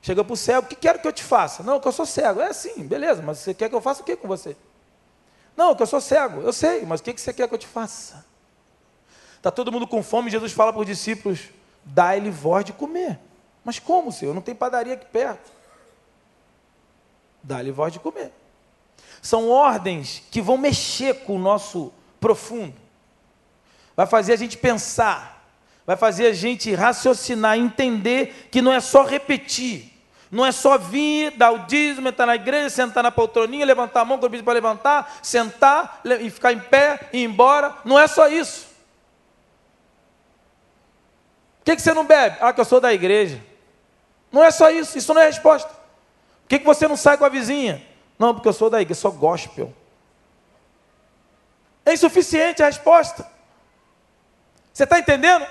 [0.00, 1.62] Chega para o cego, o que quero que eu te faça?
[1.64, 2.40] Não, que eu sou cego.
[2.40, 4.56] É assim, beleza, mas você quer que eu faça o que com você?
[5.56, 6.42] Não, que eu sou cego.
[6.42, 8.24] Eu sei, mas o que você quer que eu te faça?
[9.36, 11.50] Está todo mundo com fome, Jesus fala para os discípulos:
[11.84, 13.18] dá-lhe voz de comer.
[13.66, 14.32] Mas como, Senhor?
[14.32, 15.50] Não tem padaria aqui perto.
[17.42, 18.32] Dá-lhe voz de comer.
[19.20, 22.76] São ordens que vão mexer com o nosso profundo.
[23.96, 25.44] Vai fazer a gente pensar,
[25.84, 29.92] vai fazer a gente raciocinar, entender que não é só repetir,
[30.30, 34.04] não é só vir, dar o dízimo, entrar na igreja, sentar na poltroninha, levantar a
[34.04, 37.74] mão quando para levantar, sentar e ficar em pé e ir embora.
[37.84, 38.66] Não é só isso.
[41.58, 42.36] Por que, que você não bebe?
[42.40, 43.55] Ah, que eu sou da igreja.
[44.30, 45.68] Não é só isso, isso não é resposta.
[45.68, 47.84] Por que, que você não sai com a vizinha?
[48.18, 49.72] Não, porque eu sou da igreja, sou gospel.
[51.84, 53.26] É insuficiente a resposta.
[54.72, 55.46] Você está entendendo?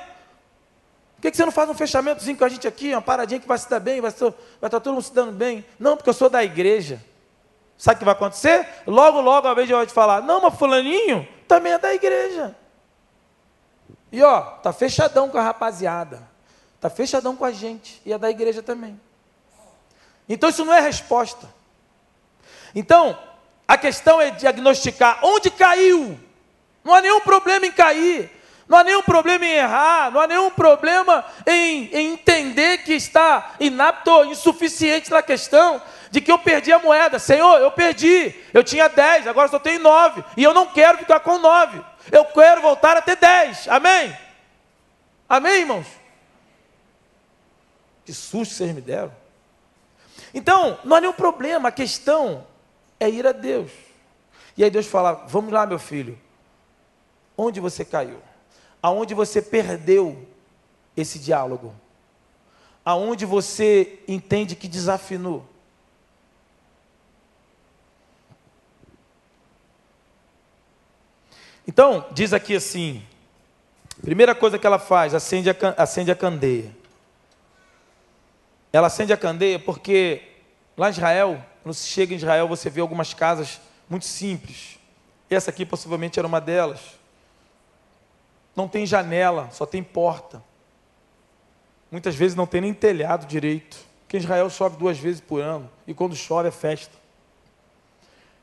[1.16, 3.48] Por que, que você não faz um fechamentozinho com a gente aqui, uma paradinha que
[3.48, 4.30] vai se dar bem, vai, vai
[4.64, 5.66] estar todo mundo se dando bem?
[5.80, 7.04] Não, porque eu sou da igreja.
[7.78, 8.68] Sabe o que vai acontecer?
[8.86, 12.56] Logo, logo, a vez eu vou te falar, não, mas fulaninho também é da igreja.
[14.12, 16.35] E ó, tá fechadão com a rapaziada.
[16.86, 18.00] Tá fechadão com a gente.
[18.06, 19.02] E é da igreja também.
[20.30, 21.52] Então isso não é resposta.
[22.76, 23.18] Então,
[23.68, 26.20] a questão é diagnosticar onde caiu.
[26.84, 28.30] Não há nenhum problema em cair.
[28.68, 33.56] Não há nenhum problema em errar, não há nenhum problema em, em, entender que está
[33.60, 37.18] inapto insuficiente na questão de que eu perdi a moeda.
[37.18, 41.20] Senhor, eu perdi, eu tinha 10, agora só tenho 9, e eu não quero ficar
[41.20, 43.70] com 9, eu quero voltar a ter 10.
[43.70, 44.16] Amém?
[45.28, 46.05] Amém, irmãos?
[48.06, 49.12] Que susto vocês me deram.
[50.34, 52.46] Então, não há nenhum problema, a questão
[53.00, 53.72] é ir a Deus.
[54.58, 56.18] E aí Deus fala: Vamos lá, meu filho,
[57.38, 58.20] onde você caiu?
[58.82, 60.28] Aonde você perdeu
[60.96, 61.74] esse diálogo?
[62.84, 65.46] Aonde você entende que desafinou?
[71.68, 73.04] Então, diz aqui assim:
[74.02, 76.72] primeira coisa que ela faz, acende a, acende a candeia.
[78.76, 80.22] Ela acende a candeia porque
[80.76, 84.78] lá em Israel, quando se chega em Israel, você vê algumas casas muito simples.
[85.30, 86.82] Essa aqui possivelmente era uma delas.
[88.54, 90.44] Não tem janela, só tem porta.
[91.90, 93.78] Muitas vezes não tem nem telhado direito.
[94.02, 95.72] Porque Israel chove duas vezes por ano.
[95.88, 96.98] E quando chove é festa.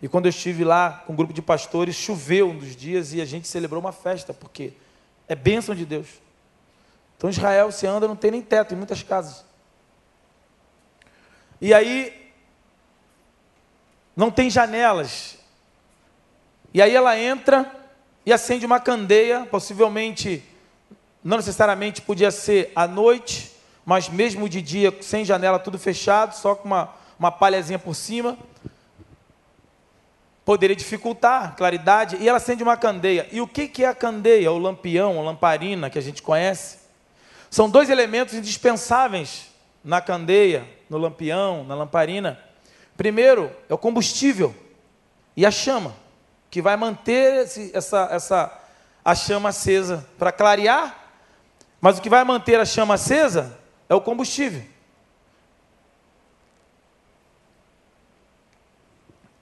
[0.00, 3.20] E quando eu estive lá com um grupo de pastores, choveu um dos dias e
[3.20, 4.72] a gente celebrou uma festa, porque
[5.28, 6.08] é bênção de Deus.
[7.18, 9.51] Então Israel se anda, não tem nem teto em muitas casas.
[11.62, 12.12] E aí
[14.16, 15.38] não tem janelas.
[16.74, 17.70] E aí ela entra
[18.26, 20.42] e acende uma candeia, possivelmente,
[21.22, 23.52] não necessariamente podia ser à noite,
[23.86, 28.36] mas mesmo de dia, sem janela, tudo fechado, só com uma, uma palhazinha por cima.
[30.44, 33.28] Poderia dificultar a claridade, e ela acende uma candeia.
[33.30, 34.50] E o que, que é a candeia?
[34.50, 36.78] O lampião, a lamparina que a gente conhece?
[37.48, 39.46] São dois elementos indispensáveis
[39.84, 42.38] na candeia, no lampião, na lamparina.
[42.98, 44.54] Primeiro é o combustível
[45.34, 45.96] e a chama,
[46.50, 48.62] que vai manter esse, essa, essa,
[49.02, 50.94] a chama acesa para clarear,
[51.80, 54.62] mas o que vai manter a chama acesa é o combustível.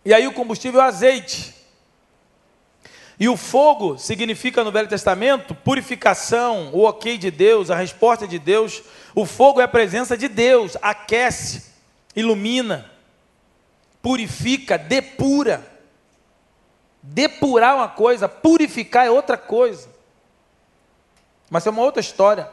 [0.05, 1.53] E aí o combustível é o azeite.
[3.19, 8.39] E o fogo significa no Velho Testamento purificação, o ok de Deus, a resposta de
[8.39, 8.83] Deus.
[9.15, 11.65] O fogo é a presença de Deus, aquece,
[12.15, 12.91] ilumina,
[14.03, 15.69] purifica, depura.
[17.03, 19.89] Depurar uma coisa, purificar é outra coisa.
[21.49, 22.49] Mas é uma outra história.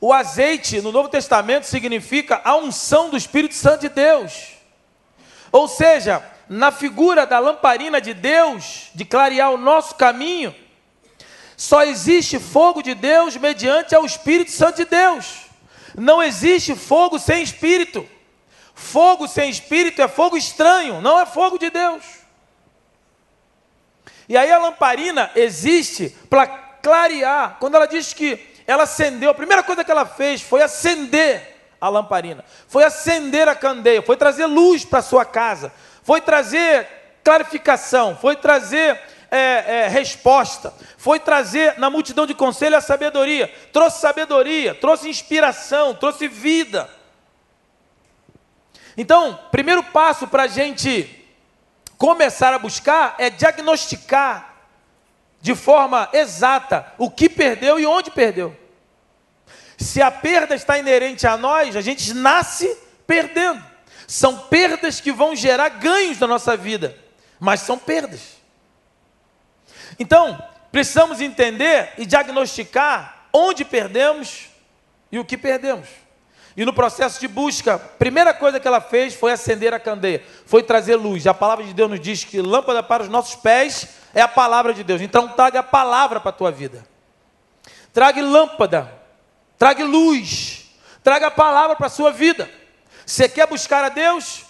[0.00, 4.54] O azeite no Novo Testamento significa a unção do Espírito Santo de Deus.
[5.52, 10.52] Ou seja, na figura da lamparina de Deus, de clarear o nosso caminho,
[11.56, 15.51] só existe fogo de Deus mediante ao Espírito Santo de Deus.
[15.96, 18.08] Não existe fogo sem Espírito.
[18.74, 22.02] Fogo sem Espírito é fogo estranho, não é fogo de Deus.
[24.28, 27.56] E aí a lamparina existe para clarear.
[27.60, 31.88] Quando ela diz que ela acendeu, a primeira coisa que ela fez foi acender a
[31.88, 36.86] lamparina, foi acender a candeia, foi trazer luz para sua casa, foi trazer
[37.24, 39.00] clarificação, foi trazer
[39.32, 45.94] é, é, resposta, foi trazer na multidão de conselho a sabedoria, trouxe sabedoria, trouxe inspiração,
[45.94, 46.90] trouxe vida.
[48.94, 51.08] Então, primeiro passo para a gente
[51.96, 54.54] começar a buscar é diagnosticar
[55.40, 58.54] de forma exata o que perdeu e onde perdeu.
[59.78, 62.68] Se a perda está inerente a nós, a gente nasce
[63.06, 63.64] perdendo.
[64.06, 66.94] São perdas que vão gerar ganhos na nossa vida,
[67.40, 68.41] mas são perdas.
[70.02, 70.36] Então,
[70.72, 74.48] precisamos entender e diagnosticar onde perdemos
[75.12, 75.86] e o que perdemos.
[76.56, 80.20] E no processo de busca, a primeira coisa que ela fez foi acender a candeia,
[80.44, 81.24] foi trazer luz.
[81.28, 84.74] A palavra de Deus nos diz que lâmpada para os nossos pés é a palavra
[84.74, 85.00] de Deus.
[85.00, 86.84] Então traga a palavra para a tua vida.
[87.92, 88.92] Traga lâmpada,
[89.56, 90.68] traga luz,
[91.04, 92.50] traga a palavra para a sua vida.
[93.06, 94.46] Você quer buscar a Deus?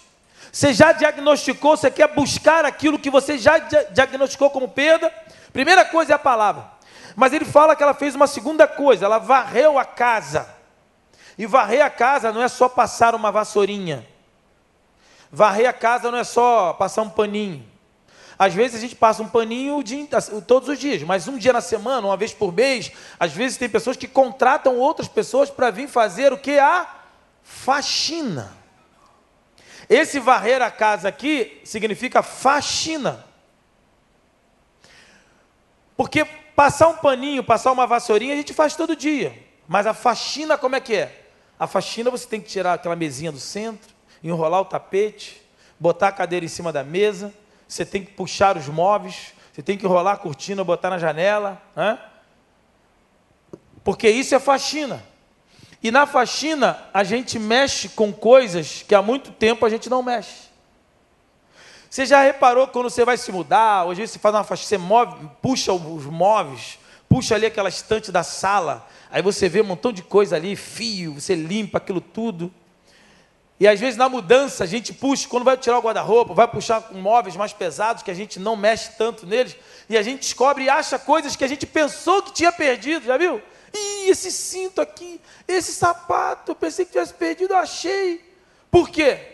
[0.51, 5.11] Você já diagnosticou, você quer buscar aquilo que você já diagnosticou como perda?
[5.53, 6.71] Primeira coisa é a palavra.
[7.15, 10.49] Mas ele fala que ela fez uma segunda coisa, ela varreu a casa.
[11.37, 14.05] E varrer a casa não é só passar uma vassourinha.
[15.31, 17.71] Varrer a casa não é só passar um paninho.
[18.37, 19.83] Às vezes a gente passa um paninho
[20.47, 22.91] todos os dias, mas um dia na semana, uma vez por mês.
[23.19, 26.57] Às vezes tem pessoas que contratam outras pessoas para vir fazer o que?
[26.57, 26.87] A
[27.43, 28.51] faxina.
[29.87, 33.23] Esse varrer a casa aqui significa faxina.
[35.95, 36.25] Porque
[36.55, 39.37] passar um paninho, passar uma vassourinha, a gente faz todo dia.
[39.67, 41.23] Mas a faxina como é que é?
[41.59, 45.41] A faxina você tem que tirar aquela mesinha do centro, enrolar o tapete,
[45.79, 47.33] botar a cadeira em cima da mesa,
[47.67, 51.61] você tem que puxar os móveis, você tem que enrolar a cortina, botar na janela,
[51.75, 51.99] né?
[53.83, 55.03] porque isso é faxina.
[55.81, 60.01] E na faxina a gente mexe com coisas que há muito tempo a gente não
[60.01, 60.52] mexe.
[61.93, 65.29] Você já reparou quando você vai se mudar, hoje você faz uma faxina, você move,
[65.43, 70.01] puxa os móveis, puxa ali aquela estante da sala, Aí você vê um montão de
[70.01, 72.51] coisa ali, fio, você limpa aquilo tudo.
[73.59, 76.91] E às vezes na mudança a gente puxa, quando vai tirar o guarda-roupa, vai puxar
[76.93, 79.55] móveis mais pesados que a gente não mexe tanto neles,
[79.87, 83.17] e a gente descobre e acha coisas que a gente pensou que tinha perdido, já
[83.17, 83.39] viu?
[83.71, 88.19] Ih, esse cinto aqui, esse sapato, eu pensei que tivesse perdido, eu achei.
[88.71, 89.32] Por quê?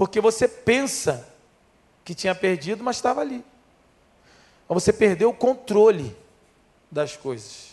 [0.00, 1.28] Porque você pensa
[2.02, 3.44] que tinha perdido, mas estava ali.
[4.66, 6.16] Você perdeu o controle
[6.90, 7.72] das coisas.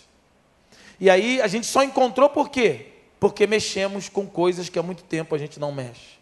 [0.99, 2.87] E aí a gente só encontrou por quê?
[3.17, 6.19] Porque mexemos com coisas que há muito tempo a gente não mexe.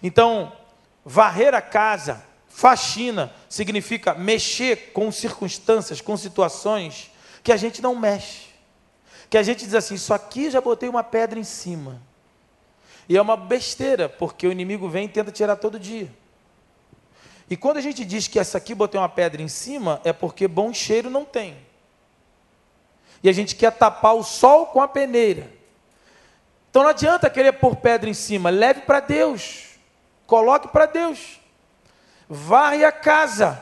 [0.00, 0.52] Então,
[1.04, 7.10] varrer a casa, faxina, significa mexer com circunstâncias, com situações
[7.42, 8.50] que a gente não mexe.
[9.28, 12.00] Que a gente diz assim: Isso aqui já botei uma pedra em cima.
[13.10, 16.10] E é uma besteira, porque o inimigo vem e tenta tirar todo dia.
[17.50, 20.48] E quando a gente diz que essa aqui botei uma pedra em cima, é porque
[20.48, 21.68] bom cheiro não tem
[23.22, 25.50] e a gente quer tapar o sol com a peneira.
[26.70, 29.70] Então não adianta querer pôr pedra em cima, leve para Deus,
[30.26, 31.40] coloque para Deus,
[32.28, 33.60] varre a casa.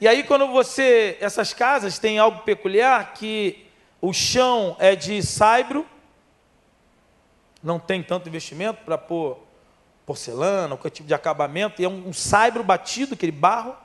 [0.00, 3.66] E aí quando você, essas casas têm algo peculiar que
[4.00, 5.86] o chão é de saibro,
[7.62, 9.38] não tem tanto investimento para pôr
[10.06, 13.76] porcelana, qualquer tipo de acabamento, e é um, um saibro batido, aquele barro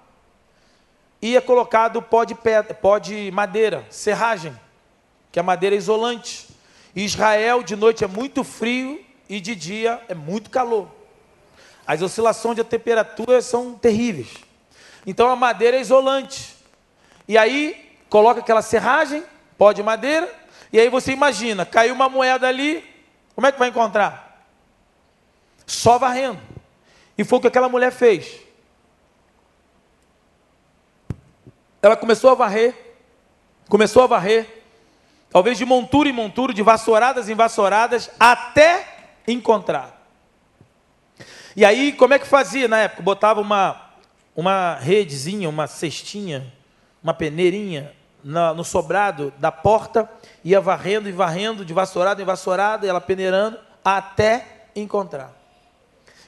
[1.21, 4.55] e é colocado pó de, pedra, pó de madeira, serragem,
[5.31, 6.47] que é madeira isolante.
[6.95, 10.87] Israel de noite é muito frio e de dia é muito calor.
[11.87, 14.35] As oscilações de temperatura são terríveis.
[15.03, 16.55] Então a madeira é isolante.
[17.27, 19.23] E aí coloca aquela serragem,
[19.57, 20.31] pó de madeira,
[20.71, 22.83] e aí você imagina, caiu uma moeda ali,
[23.35, 24.47] como é que vai encontrar?
[25.67, 26.39] Só varrendo.
[27.17, 28.39] E foi o que aquela mulher fez.
[31.81, 32.73] Ela começou a varrer,
[33.69, 34.63] começou a varrer,
[35.29, 39.95] talvez de montura em montura, de vassouradas em vassouradas, até encontrar.
[41.55, 43.03] E aí, como é que fazia na época?
[43.03, 43.91] Botava uma,
[44.35, 46.51] uma redezinha, uma cestinha,
[47.03, 47.93] uma peneirinha
[48.25, 50.09] no sobrado da porta,
[50.43, 55.31] ia varrendo e varrendo, de vassourada em vassourada, ela peneirando, até encontrar.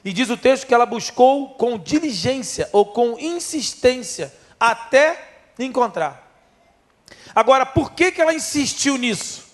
[0.04, 6.24] E diz o texto que ela buscou com diligência ou com insistência até encontrar.
[7.34, 9.46] Agora, por que, que ela insistiu nisso?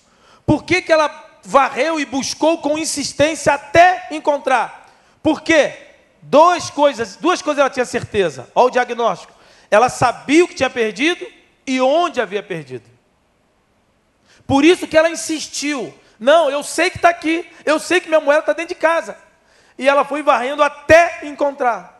[0.45, 4.93] Por que, que ela varreu e buscou com insistência até encontrar?
[5.23, 5.73] Por quê?
[6.21, 8.51] Duas coisas, duas coisas ela tinha certeza.
[8.55, 9.33] Olha o diagnóstico.
[9.71, 11.27] Ela sabia o que tinha perdido
[11.67, 12.85] e onde havia perdido.
[14.47, 15.93] Por isso que ela insistiu.
[16.19, 19.17] Não, eu sei que está aqui, eu sei que minha moeda está dentro de casa.
[19.77, 21.95] E ela foi varrendo até encontrar.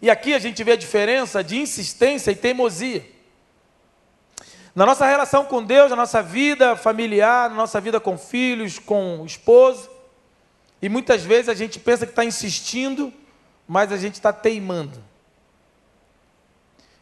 [0.00, 3.04] E aqui a gente vê a diferença de insistência e teimosia.
[4.74, 9.24] Na nossa relação com Deus, na nossa vida familiar, na nossa vida com filhos, com
[9.26, 9.90] esposo.
[10.80, 13.12] E muitas vezes a gente pensa que está insistindo,
[13.66, 15.02] mas a gente está teimando.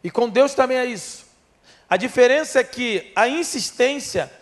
[0.03, 1.26] E com Deus também é isso.
[1.89, 4.33] A diferença é que a insistência,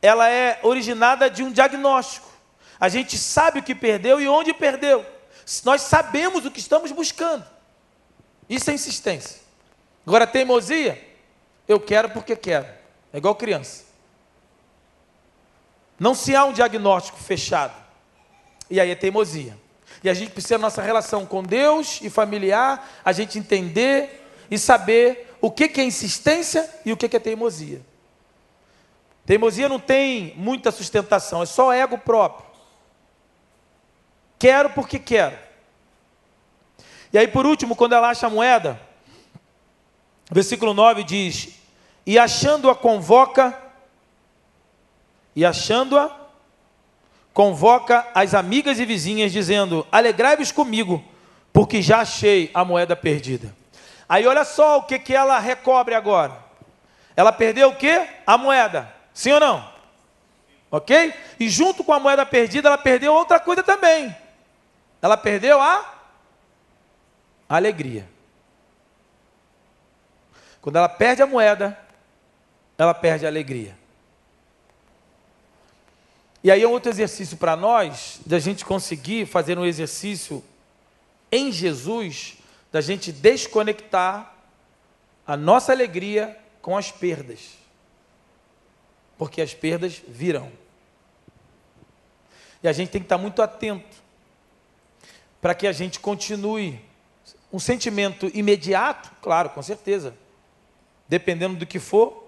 [0.00, 2.28] ela é originada de um diagnóstico.
[2.78, 5.04] A gente sabe o que perdeu e onde perdeu.
[5.64, 7.44] Nós sabemos o que estamos buscando.
[8.48, 9.40] Isso é insistência.
[10.06, 11.02] Agora, teimosia,
[11.66, 12.66] eu quero porque quero.
[13.12, 13.84] É igual criança.
[15.98, 17.74] Não se há um diagnóstico fechado.
[18.70, 19.56] E aí é teimosia.
[20.04, 25.35] E a gente precisa, nossa relação com Deus e familiar, a gente entender e saber
[25.46, 27.80] o que é insistência e o que é teimosia.
[29.24, 32.44] Teimosia não tem muita sustentação, é só ego próprio.
[34.40, 35.38] Quero porque quero.
[37.12, 38.80] E aí, por último, quando ela acha a moeda,
[40.32, 41.60] versículo 9 diz:
[42.04, 43.56] E achando-a, convoca,
[45.34, 46.10] e achando-a,
[47.32, 51.04] convoca as amigas e vizinhas, dizendo: Alegrai-vos comigo,
[51.52, 53.54] porque já achei a moeda perdida.
[54.08, 56.36] Aí olha só o que, que ela recobre agora.
[57.16, 58.08] Ela perdeu o que?
[58.26, 58.92] A moeda.
[59.12, 59.72] Sim ou não?
[60.70, 61.14] Ok?
[61.40, 64.14] E junto com a moeda perdida, ela perdeu outra coisa também.
[65.00, 65.94] Ela perdeu a
[67.48, 68.08] alegria.
[70.60, 71.78] Quando ela perde a moeda,
[72.76, 73.76] ela perde a alegria.
[76.42, 80.44] E aí é outro exercício para nós, da gente conseguir fazer um exercício
[81.32, 82.35] em Jesus
[82.76, 84.34] da gente desconectar
[85.26, 87.56] a nossa alegria com as perdas.
[89.16, 90.52] Porque as perdas virão.
[92.62, 93.96] E a gente tem que estar muito atento
[95.40, 96.78] para que a gente continue
[97.50, 100.14] um sentimento imediato, claro, com certeza,
[101.08, 102.26] dependendo do que for,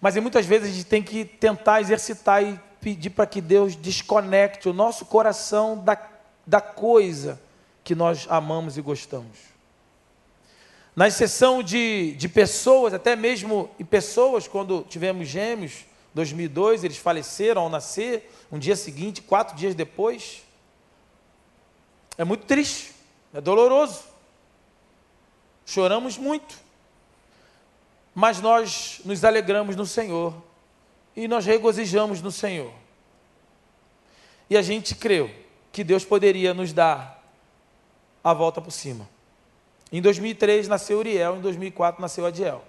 [0.00, 4.66] mas muitas vezes a gente tem que tentar exercitar e pedir para que Deus desconecte
[4.66, 6.10] o nosso coração da,
[6.46, 7.38] da coisa
[7.84, 9.47] que nós amamos e gostamos
[10.98, 17.62] na exceção de, de pessoas, até mesmo em pessoas, quando tivemos gêmeos, 2002, eles faleceram
[17.62, 20.42] ao nascer, um dia seguinte, quatro dias depois.
[22.16, 22.92] É muito triste,
[23.32, 24.02] é doloroso.
[25.64, 26.58] Choramos muito.
[28.12, 30.34] Mas nós nos alegramos no Senhor
[31.14, 32.72] e nós regozijamos no Senhor.
[34.50, 35.30] E a gente creu
[35.70, 37.22] que Deus poderia nos dar
[38.24, 39.08] a volta por cima.
[39.90, 42.62] Em 2003 nasceu Uriel, em 2004 nasceu Adiel.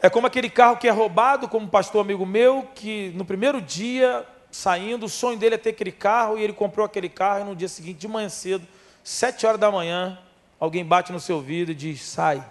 [0.00, 3.60] É como aquele carro que é roubado, como um pastor amigo meu, que no primeiro
[3.60, 7.44] dia, saindo, o sonho dele é ter aquele carro, e ele comprou aquele carro, e
[7.44, 8.66] no dia seguinte, de manhã cedo,
[9.02, 10.18] sete horas da manhã,
[10.60, 12.44] alguém bate no seu ouvido e diz, sai.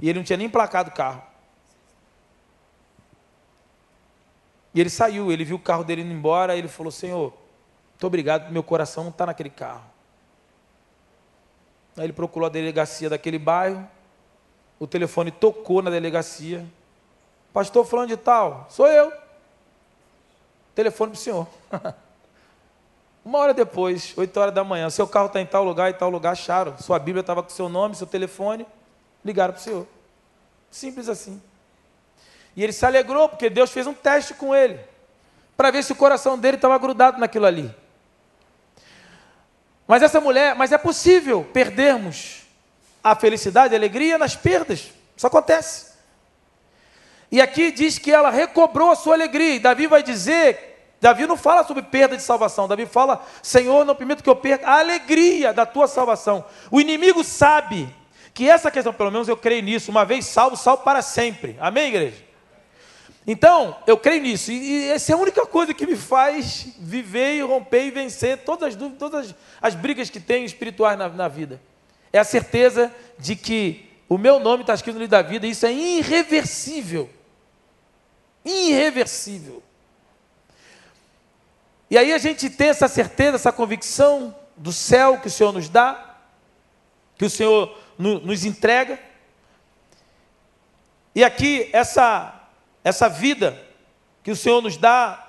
[0.00, 1.22] E ele não tinha nem placado o carro.
[4.74, 7.32] E ele saiu, ele viu o carro dele indo embora, e ele falou, Senhor,
[7.90, 9.84] muito obrigado, meu coração não está naquele carro.
[12.00, 13.86] Aí ele procurou a delegacia daquele bairro.
[14.78, 16.66] O telefone tocou na delegacia.
[17.52, 19.12] Pastor falando de tal, sou eu.
[20.74, 21.46] Telefone para o senhor.
[23.22, 26.08] Uma hora depois, oito horas da manhã, seu carro está em tal lugar e tal
[26.08, 26.78] lugar, acharam.
[26.78, 28.66] Sua Bíblia estava com seu nome, seu telefone,
[29.22, 29.86] ligaram para o senhor.
[30.70, 31.38] Simples assim.
[32.56, 34.80] E ele se alegrou, porque Deus fez um teste com ele,
[35.54, 37.74] para ver se o coração dele estava grudado naquilo ali.
[39.90, 42.42] Mas essa mulher, mas é possível perdermos
[43.02, 44.88] a felicidade, a alegria nas perdas.
[45.16, 45.86] Isso acontece.
[47.28, 49.56] E aqui diz que ela recobrou a sua alegria.
[49.56, 52.68] E Davi vai dizer Davi não fala sobre perda de salvação.
[52.68, 56.44] Davi fala, Senhor, não permito que eu perca a alegria da tua salvação.
[56.70, 57.92] O inimigo sabe
[58.32, 61.56] que essa questão, pelo menos eu creio nisso, uma vez salvo, salvo para sempre.
[61.58, 62.29] Amém, igreja?
[63.26, 64.50] Então, eu creio nisso.
[64.50, 68.68] E, essa é a única coisa que me faz viver e romper e vencer todas
[68.68, 71.60] as dúvidas, todas as, as brigas que tenho espirituais na, na vida.
[72.12, 75.50] É a certeza de que o meu nome está escrito no livro da vida, e
[75.50, 77.08] isso é irreversível.
[78.44, 79.62] Irreversível.
[81.88, 85.68] E aí a gente tem essa certeza, essa convicção do céu que o Senhor nos
[85.68, 86.16] dá,
[87.16, 88.98] que o Senhor nos entrega.
[91.14, 92.39] E aqui, essa,
[92.82, 93.60] essa vida
[94.22, 95.26] que o Senhor nos dá,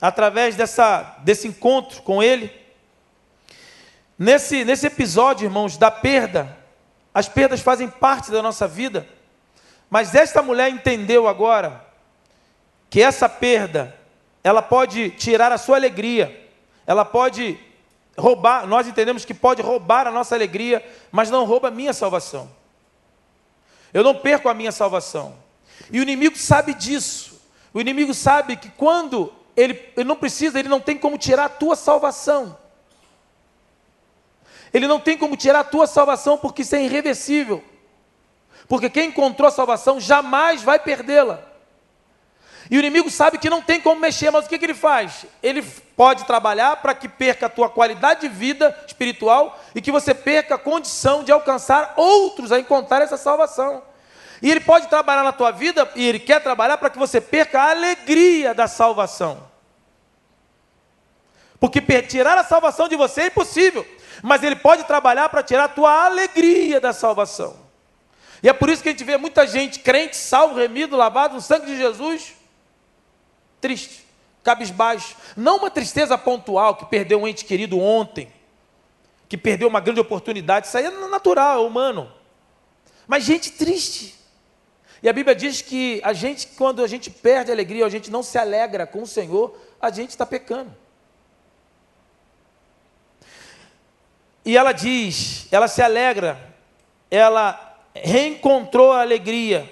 [0.00, 2.52] através dessa, desse encontro com Ele.
[4.18, 6.56] Nesse, nesse episódio, irmãos, da perda,
[7.14, 9.06] as perdas fazem parte da nossa vida,
[9.88, 11.84] mas esta mulher entendeu agora
[12.90, 13.96] que essa perda
[14.42, 16.50] ela pode tirar a sua alegria,
[16.86, 17.58] ela pode
[18.18, 22.50] roubar, nós entendemos que pode roubar a nossa alegria, mas não rouba a minha salvação.
[23.94, 25.41] Eu não perco a minha salvação.
[25.92, 27.40] E o inimigo sabe disso.
[27.74, 31.50] O inimigo sabe que quando ele, ele não precisa, ele não tem como tirar a
[31.50, 32.56] tua salvação.
[34.72, 37.62] Ele não tem como tirar a tua salvação porque isso é irreversível.
[38.66, 41.40] Porque quem encontrou a salvação jamais vai perdê-la.
[42.70, 45.26] E o inimigo sabe que não tem como mexer, mas o que, que ele faz?
[45.42, 45.62] Ele
[45.94, 50.54] pode trabalhar para que perca a tua qualidade de vida espiritual e que você perca
[50.54, 53.82] a condição de alcançar outros a encontrar essa salvação.
[54.42, 57.60] E ele pode trabalhar na tua vida, e ele quer trabalhar para que você perca
[57.62, 59.48] a alegria da salvação.
[61.60, 63.86] Porque tirar a salvação de você é impossível,
[64.20, 67.56] mas ele pode trabalhar para tirar a tua alegria da salvação.
[68.42, 71.40] E é por isso que a gente vê muita gente crente, salvo, remido, lavado no
[71.40, 72.34] sangue de Jesus,
[73.60, 74.04] triste,
[74.42, 75.16] cabisbaixo.
[75.36, 78.32] Não uma tristeza pontual que perdeu um ente querido ontem,
[79.28, 80.66] que perdeu uma grande oportunidade.
[80.66, 82.12] Isso aí é natural, é humano.
[83.06, 84.20] Mas gente triste.
[85.02, 88.10] E a Bíblia diz que a gente, quando a gente perde a alegria, a gente
[88.10, 90.72] não se alegra com o Senhor, a gente está pecando.
[94.44, 96.38] E ela diz, ela se alegra,
[97.10, 99.70] ela reencontrou a alegria.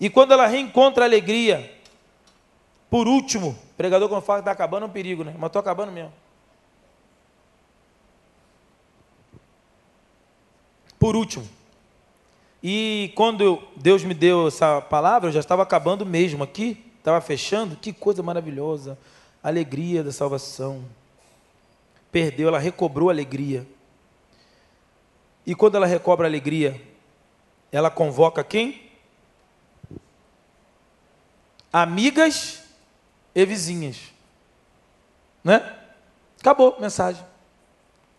[0.00, 1.72] E quando ela reencontra a alegria,
[2.88, 5.34] por último, pregador quando fala que está acabando é um perigo, né?
[5.36, 6.12] Mas estou acabando mesmo.
[10.98, 11.46] Por último,
[12.66, 17.76] e quando Deus me deu essa palavra, eu já estava acabando mesmo aqui, estava fechando,
[17.76, 18.96] que coisa maravilhosa,
[19.42, 20.82] alegria da salvação.
[22.10, 23.66] Perdeu, ela recobrou a alegria.
[25.44, 26.80] E quando ela recobra a alegria,
[27.70, 28.90] ela convoca quem?
[31.70, 32.64] Amigas
[33.34, 34.10] e vizinhas.
[35.44, 35.56] Né?
[36.40, 37.22] Acabou a mensagem.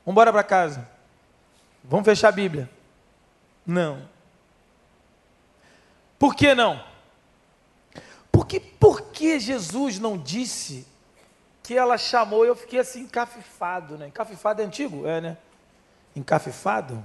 [0.05, 0.87] Vamos embora para casa.
[1.83, 2.69] Vamos fechar a Bíblia.
[3.65, 4.13] Não.
[6.17, 6.83] Por que não?
[8.31, 10.85] Porque por que Jesus não disse
[11.63, 12.45] que ela chamou?
[12.45, 14.07] Eu fiquei assim encafifado, né?
[14.07, 15.07] Encafifado é antigo?
[15.07, 15.37] É, né?
[16.15, 17.03] Encafifado?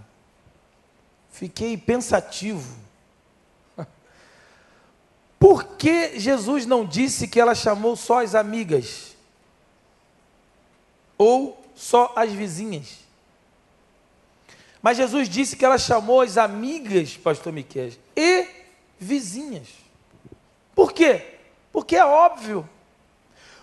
[1.30, 2.76] Fiquei pensativo.
[5.38, 9.16] Por que Jesus não disse que ela chamou só as amigas?
[11.16, 12.98] Ou só as vizinhas?
[14.82, 18.59] Mas Jesus disse que ela chamou as amigas, pastor Miquel, e
[19.00, 19.68] vizinhas.
[20.74, 21.38] Por quê?
[21.72, 22.68] Porque é óbvio.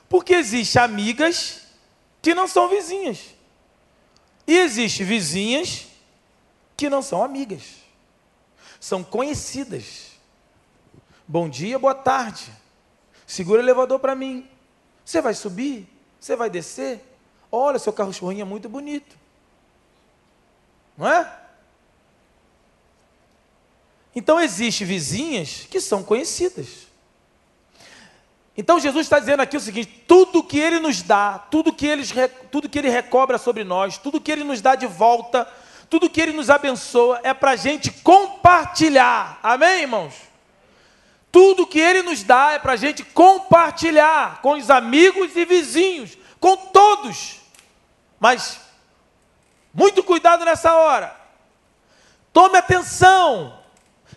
[0.10, 1.68] Porque existem amigas
[2.22, 3.36] que não são vizinhas.
[4.48, 5.88] E existem vizinhas
[6.76, 7.76] que não são amigas.
[8.80, 10.12] São conhecidas.
[11.28, 12.52] Bom dia, boa tarde.
[13.26, 14.50] Segura o elevador para mim.
[15.06, 15.88] Você vai subir?
[16.20, 17.04] Você vai descer?
[17.52, 19.18] Olha, seu carro churrinho é muito bonito.
[20.98, 21.47] Não é?
[24.18, 26.88] Então existem vizinhas que são conhecidas.
[28.57, 32.01] Então Jesus está dizendo aqui o seguinte: tudo que Ele nos dá, tudo que Ele,
[32.51, 35.47] tudo que Ele recobra sobre nós, tudo que Ele nos dá de volta,
[35.88, 39.39] tudo que Ele nos abençoa, é para a gente compartilhar.
[39.43, 40.15] Amém, irmãos?
[41.32, 46.18] Tudo que Ele nos dá é para a gente compartilhar com os amigos e vizinhos,
[46.39, 47.36] com todos.
[48.20, 48.59] Mas,
[49.72, 51.15] muito cuidado nessa hora.
[52.34, 53.66] Tome atenção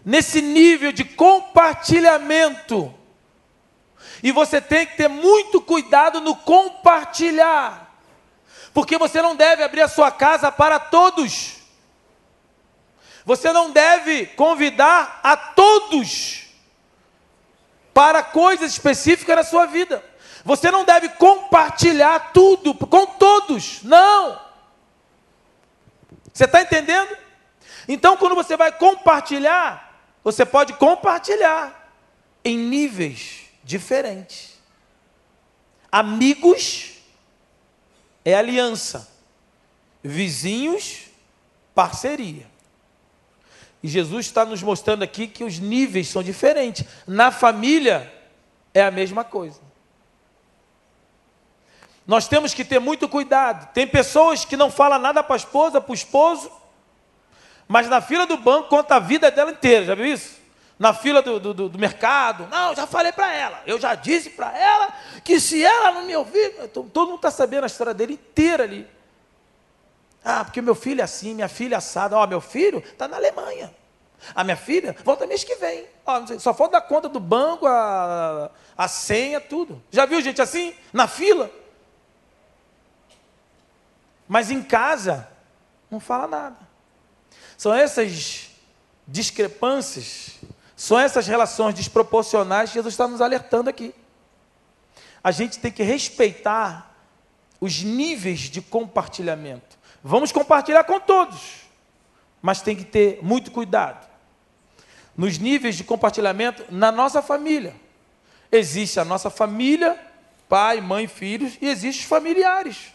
[0.04, 2.94] nesse nível de compartilhamento.
[4.22, 7.90] E você tem que ter muito cuidado no compartilhar.
[8.72, 11.56] Porque você não deve abrir a sua casa para todos.
[13.24, 16.46] Você não deve convidar a todos
[17.92, 20.04] para coisas específicas na sua vida.
[20.44, 24.40] Você não deve compartilhar tudo com todos, não.
[26.32, 27.16] Você está entendendo?
[27.86, 29.89] Então, quando você vai compartilhar,
[30.22, 31.94] você pode compartilhar
[32.44, 34.58] em níveis diferentes.
[35.90, 36.98] Amigos
[38.24, 39.10] é aliança,
[40.02, 41.06] vizinhos,
[41.74, 42.48] parceria.
[43.82, 46.84] E Jesus está nos mostrando aqui que os níveis são diferentes.
[47.06, 48.12] Na família
[48.74, 49.60] é a mesma coisa.
[52.06, 53.72] Nós temos que ter muito cuidado.
[53.72, 56.50] Tem pessoas que não falam nada para a esposa, para o esposo,
[57.70, 59.84] mas na fila do banco conta a vida dela inteira.
[59.84, 60.40] Já viu isso?
[60.76, 62.48] Na fila do, do, do mercado.
[62.48, 63.62] Não, já falei para ela.
[63.64, 64.92] Eu já disse para ela
[65.22, 66.50] que se ela não me ouvir.
[66.70, 68.90] Todo mundo está sabendo a história dele inteira ali.
[70.24, 72.16] Ah, porque meu filho é assim, minha filha é assada.
[72.16, 73.72] Ó, meu filho está na Alemanha.
[74.34, 75.86] A minha filha volta mês que vem.
[76.04, 79.80] Ó, só falta dar conta do banco, a, a senha, tudo.
[79.92, 80.74] Já viu gente assim?
[80.92, 81.48] Na fila?
[84.26, 85.28] Mas em casa,
[85.88, 86.69] não fala nada.
[87.60, 88.48] São essas
[89.06, 90.38] discrepâncias,
[90.74, 93.94] são essas relações desproporcionais que Jesus está nos alertando aqui.
[95.22, 96.96] A gente tem que respeitar
[97.60, 99.78] os níveis de compartilhamento.
[100.02, 101.66] Vamos compartilhar com todos,
[102.40, 104.08] mas tem que ter muito cuidado.
[105.14, 107.76] Nos níveis de compartilhamento na nossa família.
[108.50, 110.00] Existe a nossa família,
[110.48, 112.86] pai, mãe, filhos, e existem os familiares.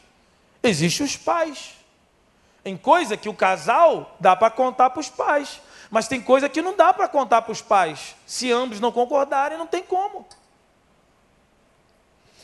[0.63, 1.75] Existem os pais.
[2.66, 5.61] Tem coisa que o casal dá para contar para os pais,
[5.91, 8.16] mas tem coisa que não dá para contar para os pais.
[8.26, 10.28] Se ambos não concordarem, não tem como.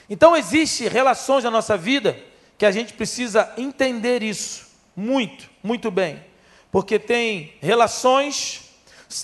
[0.08, 2.24] Então existe relações na nossa vida
[2.56, 6.24] que a gente precisa entender isso muito, muito bem.
[6.72, 8.70] Porque tem relações,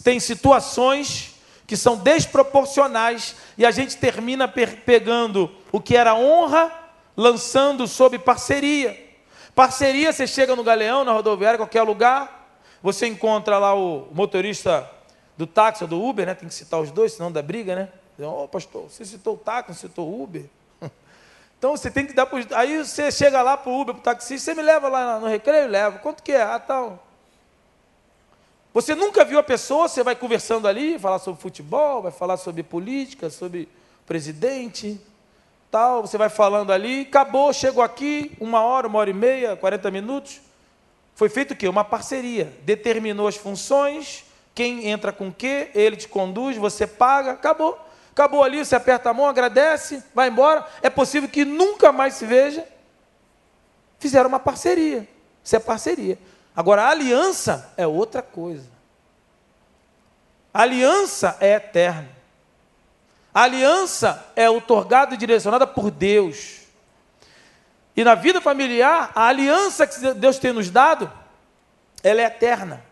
[0.04, 1.36] tem situações
[1.68, 6.74] que são desproporcionais e a gente termina pegando o que era honra,
[7.16, 9.07] lançando sob parceria.
[9.58, 12.48] Parceria, você chega no Galeão, na rodoviária, qualquer lugar,
[12.80, 14.88] você encontra lá o motorista
[15.36, 16.36] do táxi ou do Uber, né?
[16.36, 17.90] Tem que citar os dois, senão dá briga, né?
[18.20, 20.46] Ô, oh, pastor, você citou o táxi, não citou o Uber?
[21.58, 24.04] Então você tem que dar para Aí você chega lá para o Uber, para o
[24.04, 25.68] taxista, você me leva lá no recreio?
[25.68, 25.98] Leva.
[25.98, 26.44] Quanto que é?
[26.44, 27.04] Ah, tal.
[28.76, 32.62] Você nunca viu a pessoa, você vai conversando ali, falar sobre futebol, vai falar sobre
[32.62, 33.68] política, sobre
[34.06, 35.02] presidente,
[35.72, 39.92] tal, você vai falando ali, acabou, chegou aqui, uma hora, uma hora e meia, 40
[39.92, 40.42] minutos.
[41.16, 41.68] Foi feito o quê?
[41.68, 42.54] Uma parceria.
[42.64, 47.78] Determinou as funções, quem entra com o quê, ele te conduz, você paga, acabou.
[48.12, 50.66] Acabou ali, você aperta a mão, agradece, vai embora.
[50.82, 52.68] É possível que nunca mais se veja.
[54.00, 55.08] Fizeram uma parceria.
[55.44, 56.18] Isso é parceria.
[56.56, 58.68] Agora, a aliança é outra coisa.
[60.52, 62.17] A aliança é eterna.
[63.38, 66.62] A aliança é otorgada e direcionada por Deus.
[67.96, 71.14] E na vida familiar, a aliança que Deus tem nos dado,
[72.02, 72.84] ela é eterna.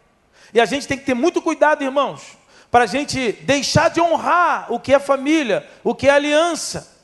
[0.54, 2.38] E a gente tem que ter muito cuidado, irmãos,
[2.70, 6.96] para a gente deixar de honrar o que é família, o que é aliança.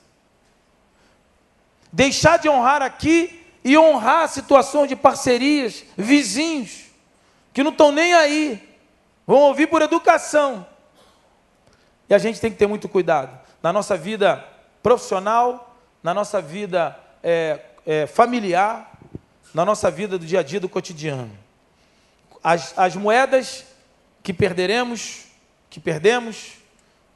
[1.91, 6.91] Deixar de honrar aqui e honrar situações de parcerias, vizinhos,
[7.51, 8.77] que não estão nem aí,
[9.25, 10.67] vão ouvir por educação.
[12.11, 14.45] E a gente tem que ter muito cuidado na nossa vida
[14.83, 18.99] profissional, na nossa vida é, é, familiar,
[19.53, 21.31] na nossa vida do dia a dia, do cotidiano.
[22.43, 23.65] As, as moedas
[24.21, 25.27] que perderemos,
[25.69, 26.57] que perdemos,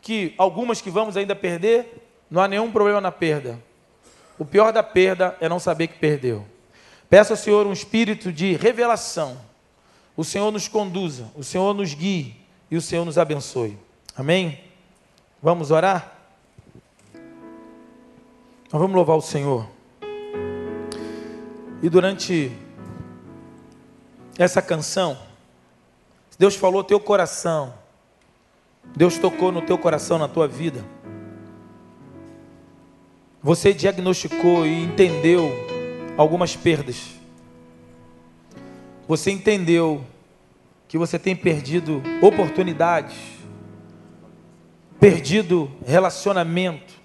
[0.01, 3.59] que algumas que vamos ainda perder, não há nenhum problema na perda.
[4.39, 6.45] O pior da perda é não saber que perdeu.
[7.09, 9.37] Peço ao Senhor um espírito de revelação.
[10.15, 12.37] O Senhor nos conduza, o Senhor nos guie
[12.71, 13.77] e o Senhor nos abençoe.
[14.15, 14.64] Amém?
[15.45, 16.11] Vamos orar?
[18.73, 19.69] Nós vamos louvar o Senhor.
[21.83, 22.51] E durante
[24.39, 25.15] essa canção,
[26.39, 27.75] Deus falou teu coração,
[28.95, 30.83] Deus tocou no teu coração, na tua vida.
[33.39, 35.51] Você diagnosticou e entendeu
[36.17, 37.11] algumas perdas.
[39.07, 40.03] Você entendeu
[40.87, 43.15] que você tem perdido oportunidades,
[45.05, 46.95] perdido relacionamento,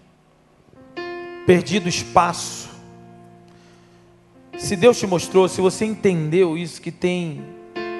[1.44, 2.70] perdido espaço.
[4.56, 7.44] Se Deus te mostrou, se você entendeu isso, que tem,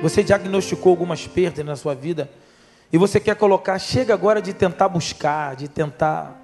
[0.00, 2.30] você diagnosticou algumas perdas na sua vida,
[2.90, 6.42] e você quer colocar, chega agora de tentar buscar, de tentar,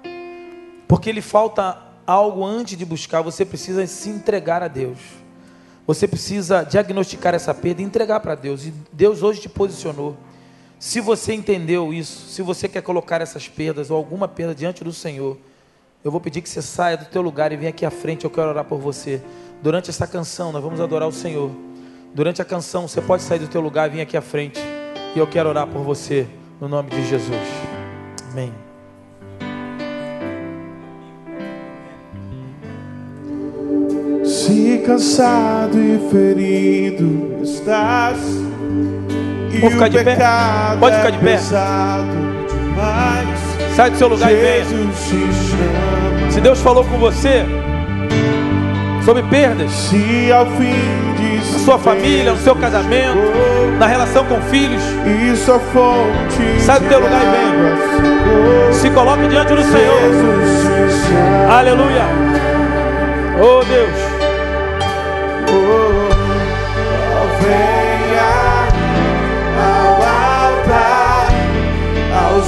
[0.87, 4.99] porque lhe falta algo antes de buscar, você precisa se entregar a Deus.
[5.87, 8.67] Você precisa diagnosticar essa perda e entregar para Deus.
[8.67, 10.15] E Deus hoje te posicionou.
[10.79, 14.93] Se você entendeu isso, se você quer colocar essas perdas ou alguma perda diante do
[14.93, 15.37] Senhor,
[16.03, 18.29] eu vou pedir que você saia do teu lugar e venha aqui à frente, eu
[18.29, 19.21] quero orar por você.
[19.61, 21.49] Durante essa canção, nós vamos adorar o Senhor.
[22.13, 24.59] Durante a canção, você pode sair do teu lugar e vir aqui à frente.
[25.15, 26.27] E eu quero orar por você,
[26.61, 27.47] no nome de Jesus.
[28.31, 28.53] Amém.
[34.23, 38.19] Se cansado e ferido estás,
[39.59, 40.17] Vou ficar de pé.
[40.79, 41.37] Pode ficar de pé.
[43.75, 44.65] Sai do seu lugar e venha.
[46.31, 47.45] Se Deus falou com você
[49.03, 49.91] sobre perdas,
[50.29, 53.17] na sua família, no seu casamento,
[53.79, 54.81] na relação com filhos,
[55.31, 58.73] isso a fonte sai do teu lugar e venha.
[58.73, 60.01] Se coloque diante do Senhor.
[61.49, 62.05] Aleluia.
[63.39, 64.06] Oh Deus.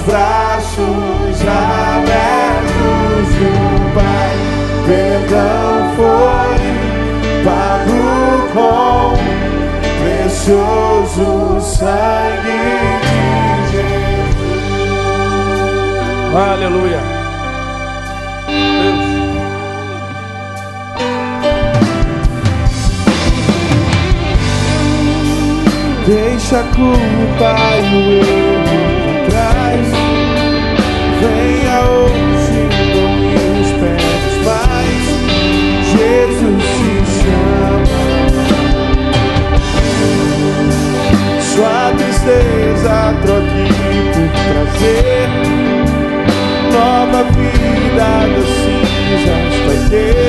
[0.01, 3.53] Braços abertos do
[3.93, 4.33] Pai.
[4.87, 6.59] Perdão foi
[7.43, 8.03] pago
[8.53, 9.13] com
[10.01, 12.61] precioso sangue
[13.01, 14.39] de Jesus.
[16.35, 17.01] Aleluia.
[18.47, 19.09] Deus.
[26.07, 28.88] Deixa a culpa e o erro
[42.29, 43.65] tristeza troque
[44.13, 45.29] por prazer.
[46.71, 50.28] Nova vida das cinzas vai ter.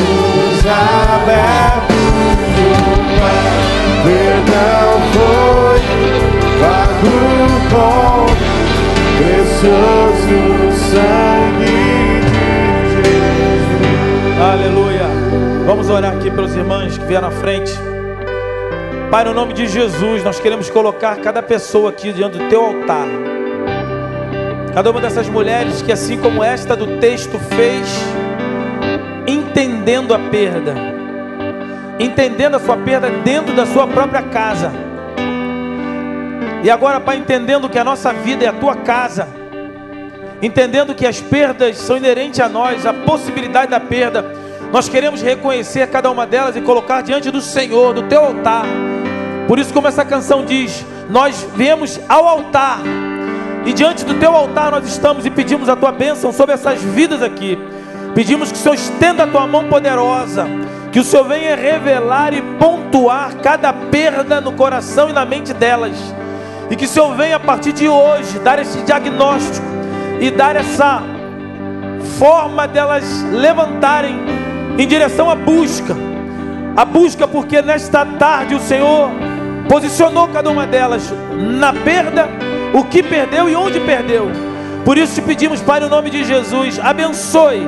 [0.00, 1.96] Braços abertos
[3.18, 3.60] Pai.
[4.04, 5.80] Perdão foi
[6.60, 7.14] pago
[7.70, 8.26] com
[9.18, 10.38] precioso
[10.90, 11.80] sangue
[12.84, 14.40] de Jesus.
[14.40, 15.08] Aleluia.
[15.66, 17.72] Vamos orar aqui pelos irmãos que vieram à frente.
[19.10, 23.08] Pai, no nome de Jesus, nós queremos colocar cada pessoa aqui diante do teu altar.
[24.72, 27.88] Cada uma dessas mulheres que, assim como esta do texto fez,
[29.80, 30.74] entendendo a perda,
[31.98, 34.70] entendendo a sua perda dentro da sua própria casa.
[36.62, 39.26] E agora, Pai, entendendo que a nossa vida é a tua casa,
[40.42, 44.22] entendendo que as perdas são inerentes a nós, a possibilidade da perda,
[44.70, 48.66] nós queremos reconhecer cada uma delas e colocar diante do Senhor, do teu altar.
[49.48, 52.80] Por isso, como essa canção diz, nós viemos ao altar
[53.64, 57.22] e diante do teu altar nós estamos e pedimos a tua bênção sobre essas vidas
[57.22, 57.58] aqui.
[58.14, 60.46] Pedimos que o Senhor estenda a tua mão poderosa,
[60.90, 65.96] que o Senhor venha revelar e pontuar cada perda no coração e na mente delas.
[66.68, 69.66] E que o Senhor venha a partir de hoje dar esse diagnóstico
[70.20, 71.02] e dar essa
[72.18, 74.16] forma delas levantarem
[74.78, 75.96] em direção à busca.
[76.76, 79.10] A busca, porque nesta tarde o Senhor
[79.68, 81.12] posicionou cada uma delas
[81.58, 82.28] na perda,
[82.72, 84.30] o que perdeu e onde perdeu.
[84.84, 87.66] Por isso te pedimos, Pai, no nome de Jesus, abençoe,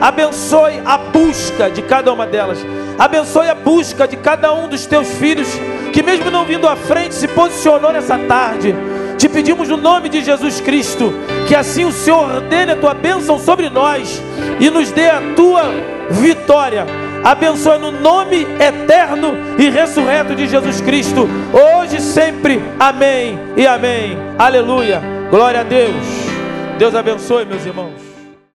[0.00, 2.58] abençoe a busca de cada uma delas,
[2.98, 5.48] abençoe a busca de cada um dos teus filhos,
[5.92, 8.74] que mesmo não vindo à frente, se posicionou nessa tarde.
[9.16, 11.12] Te pedimos no nome de Jesus Cristo,
[11.46, 14.20] que assim o Senhor ordene a tua bênção sobre nós
[14.60, 15.62] e nos dê a tua
[16.10, 16.86] vitória.
[17.24, 22.60] Abençoe no nome eterno e ressurreto de Jesus Cristo, hoje e sempre.
[22.78, 24.18] Amém e amém.
[24.38, 25.00] Aleluia.
[25.30, 25.94] Glória a Deus.
[26.78, 28.03] Deus abençoe, meus irmãos.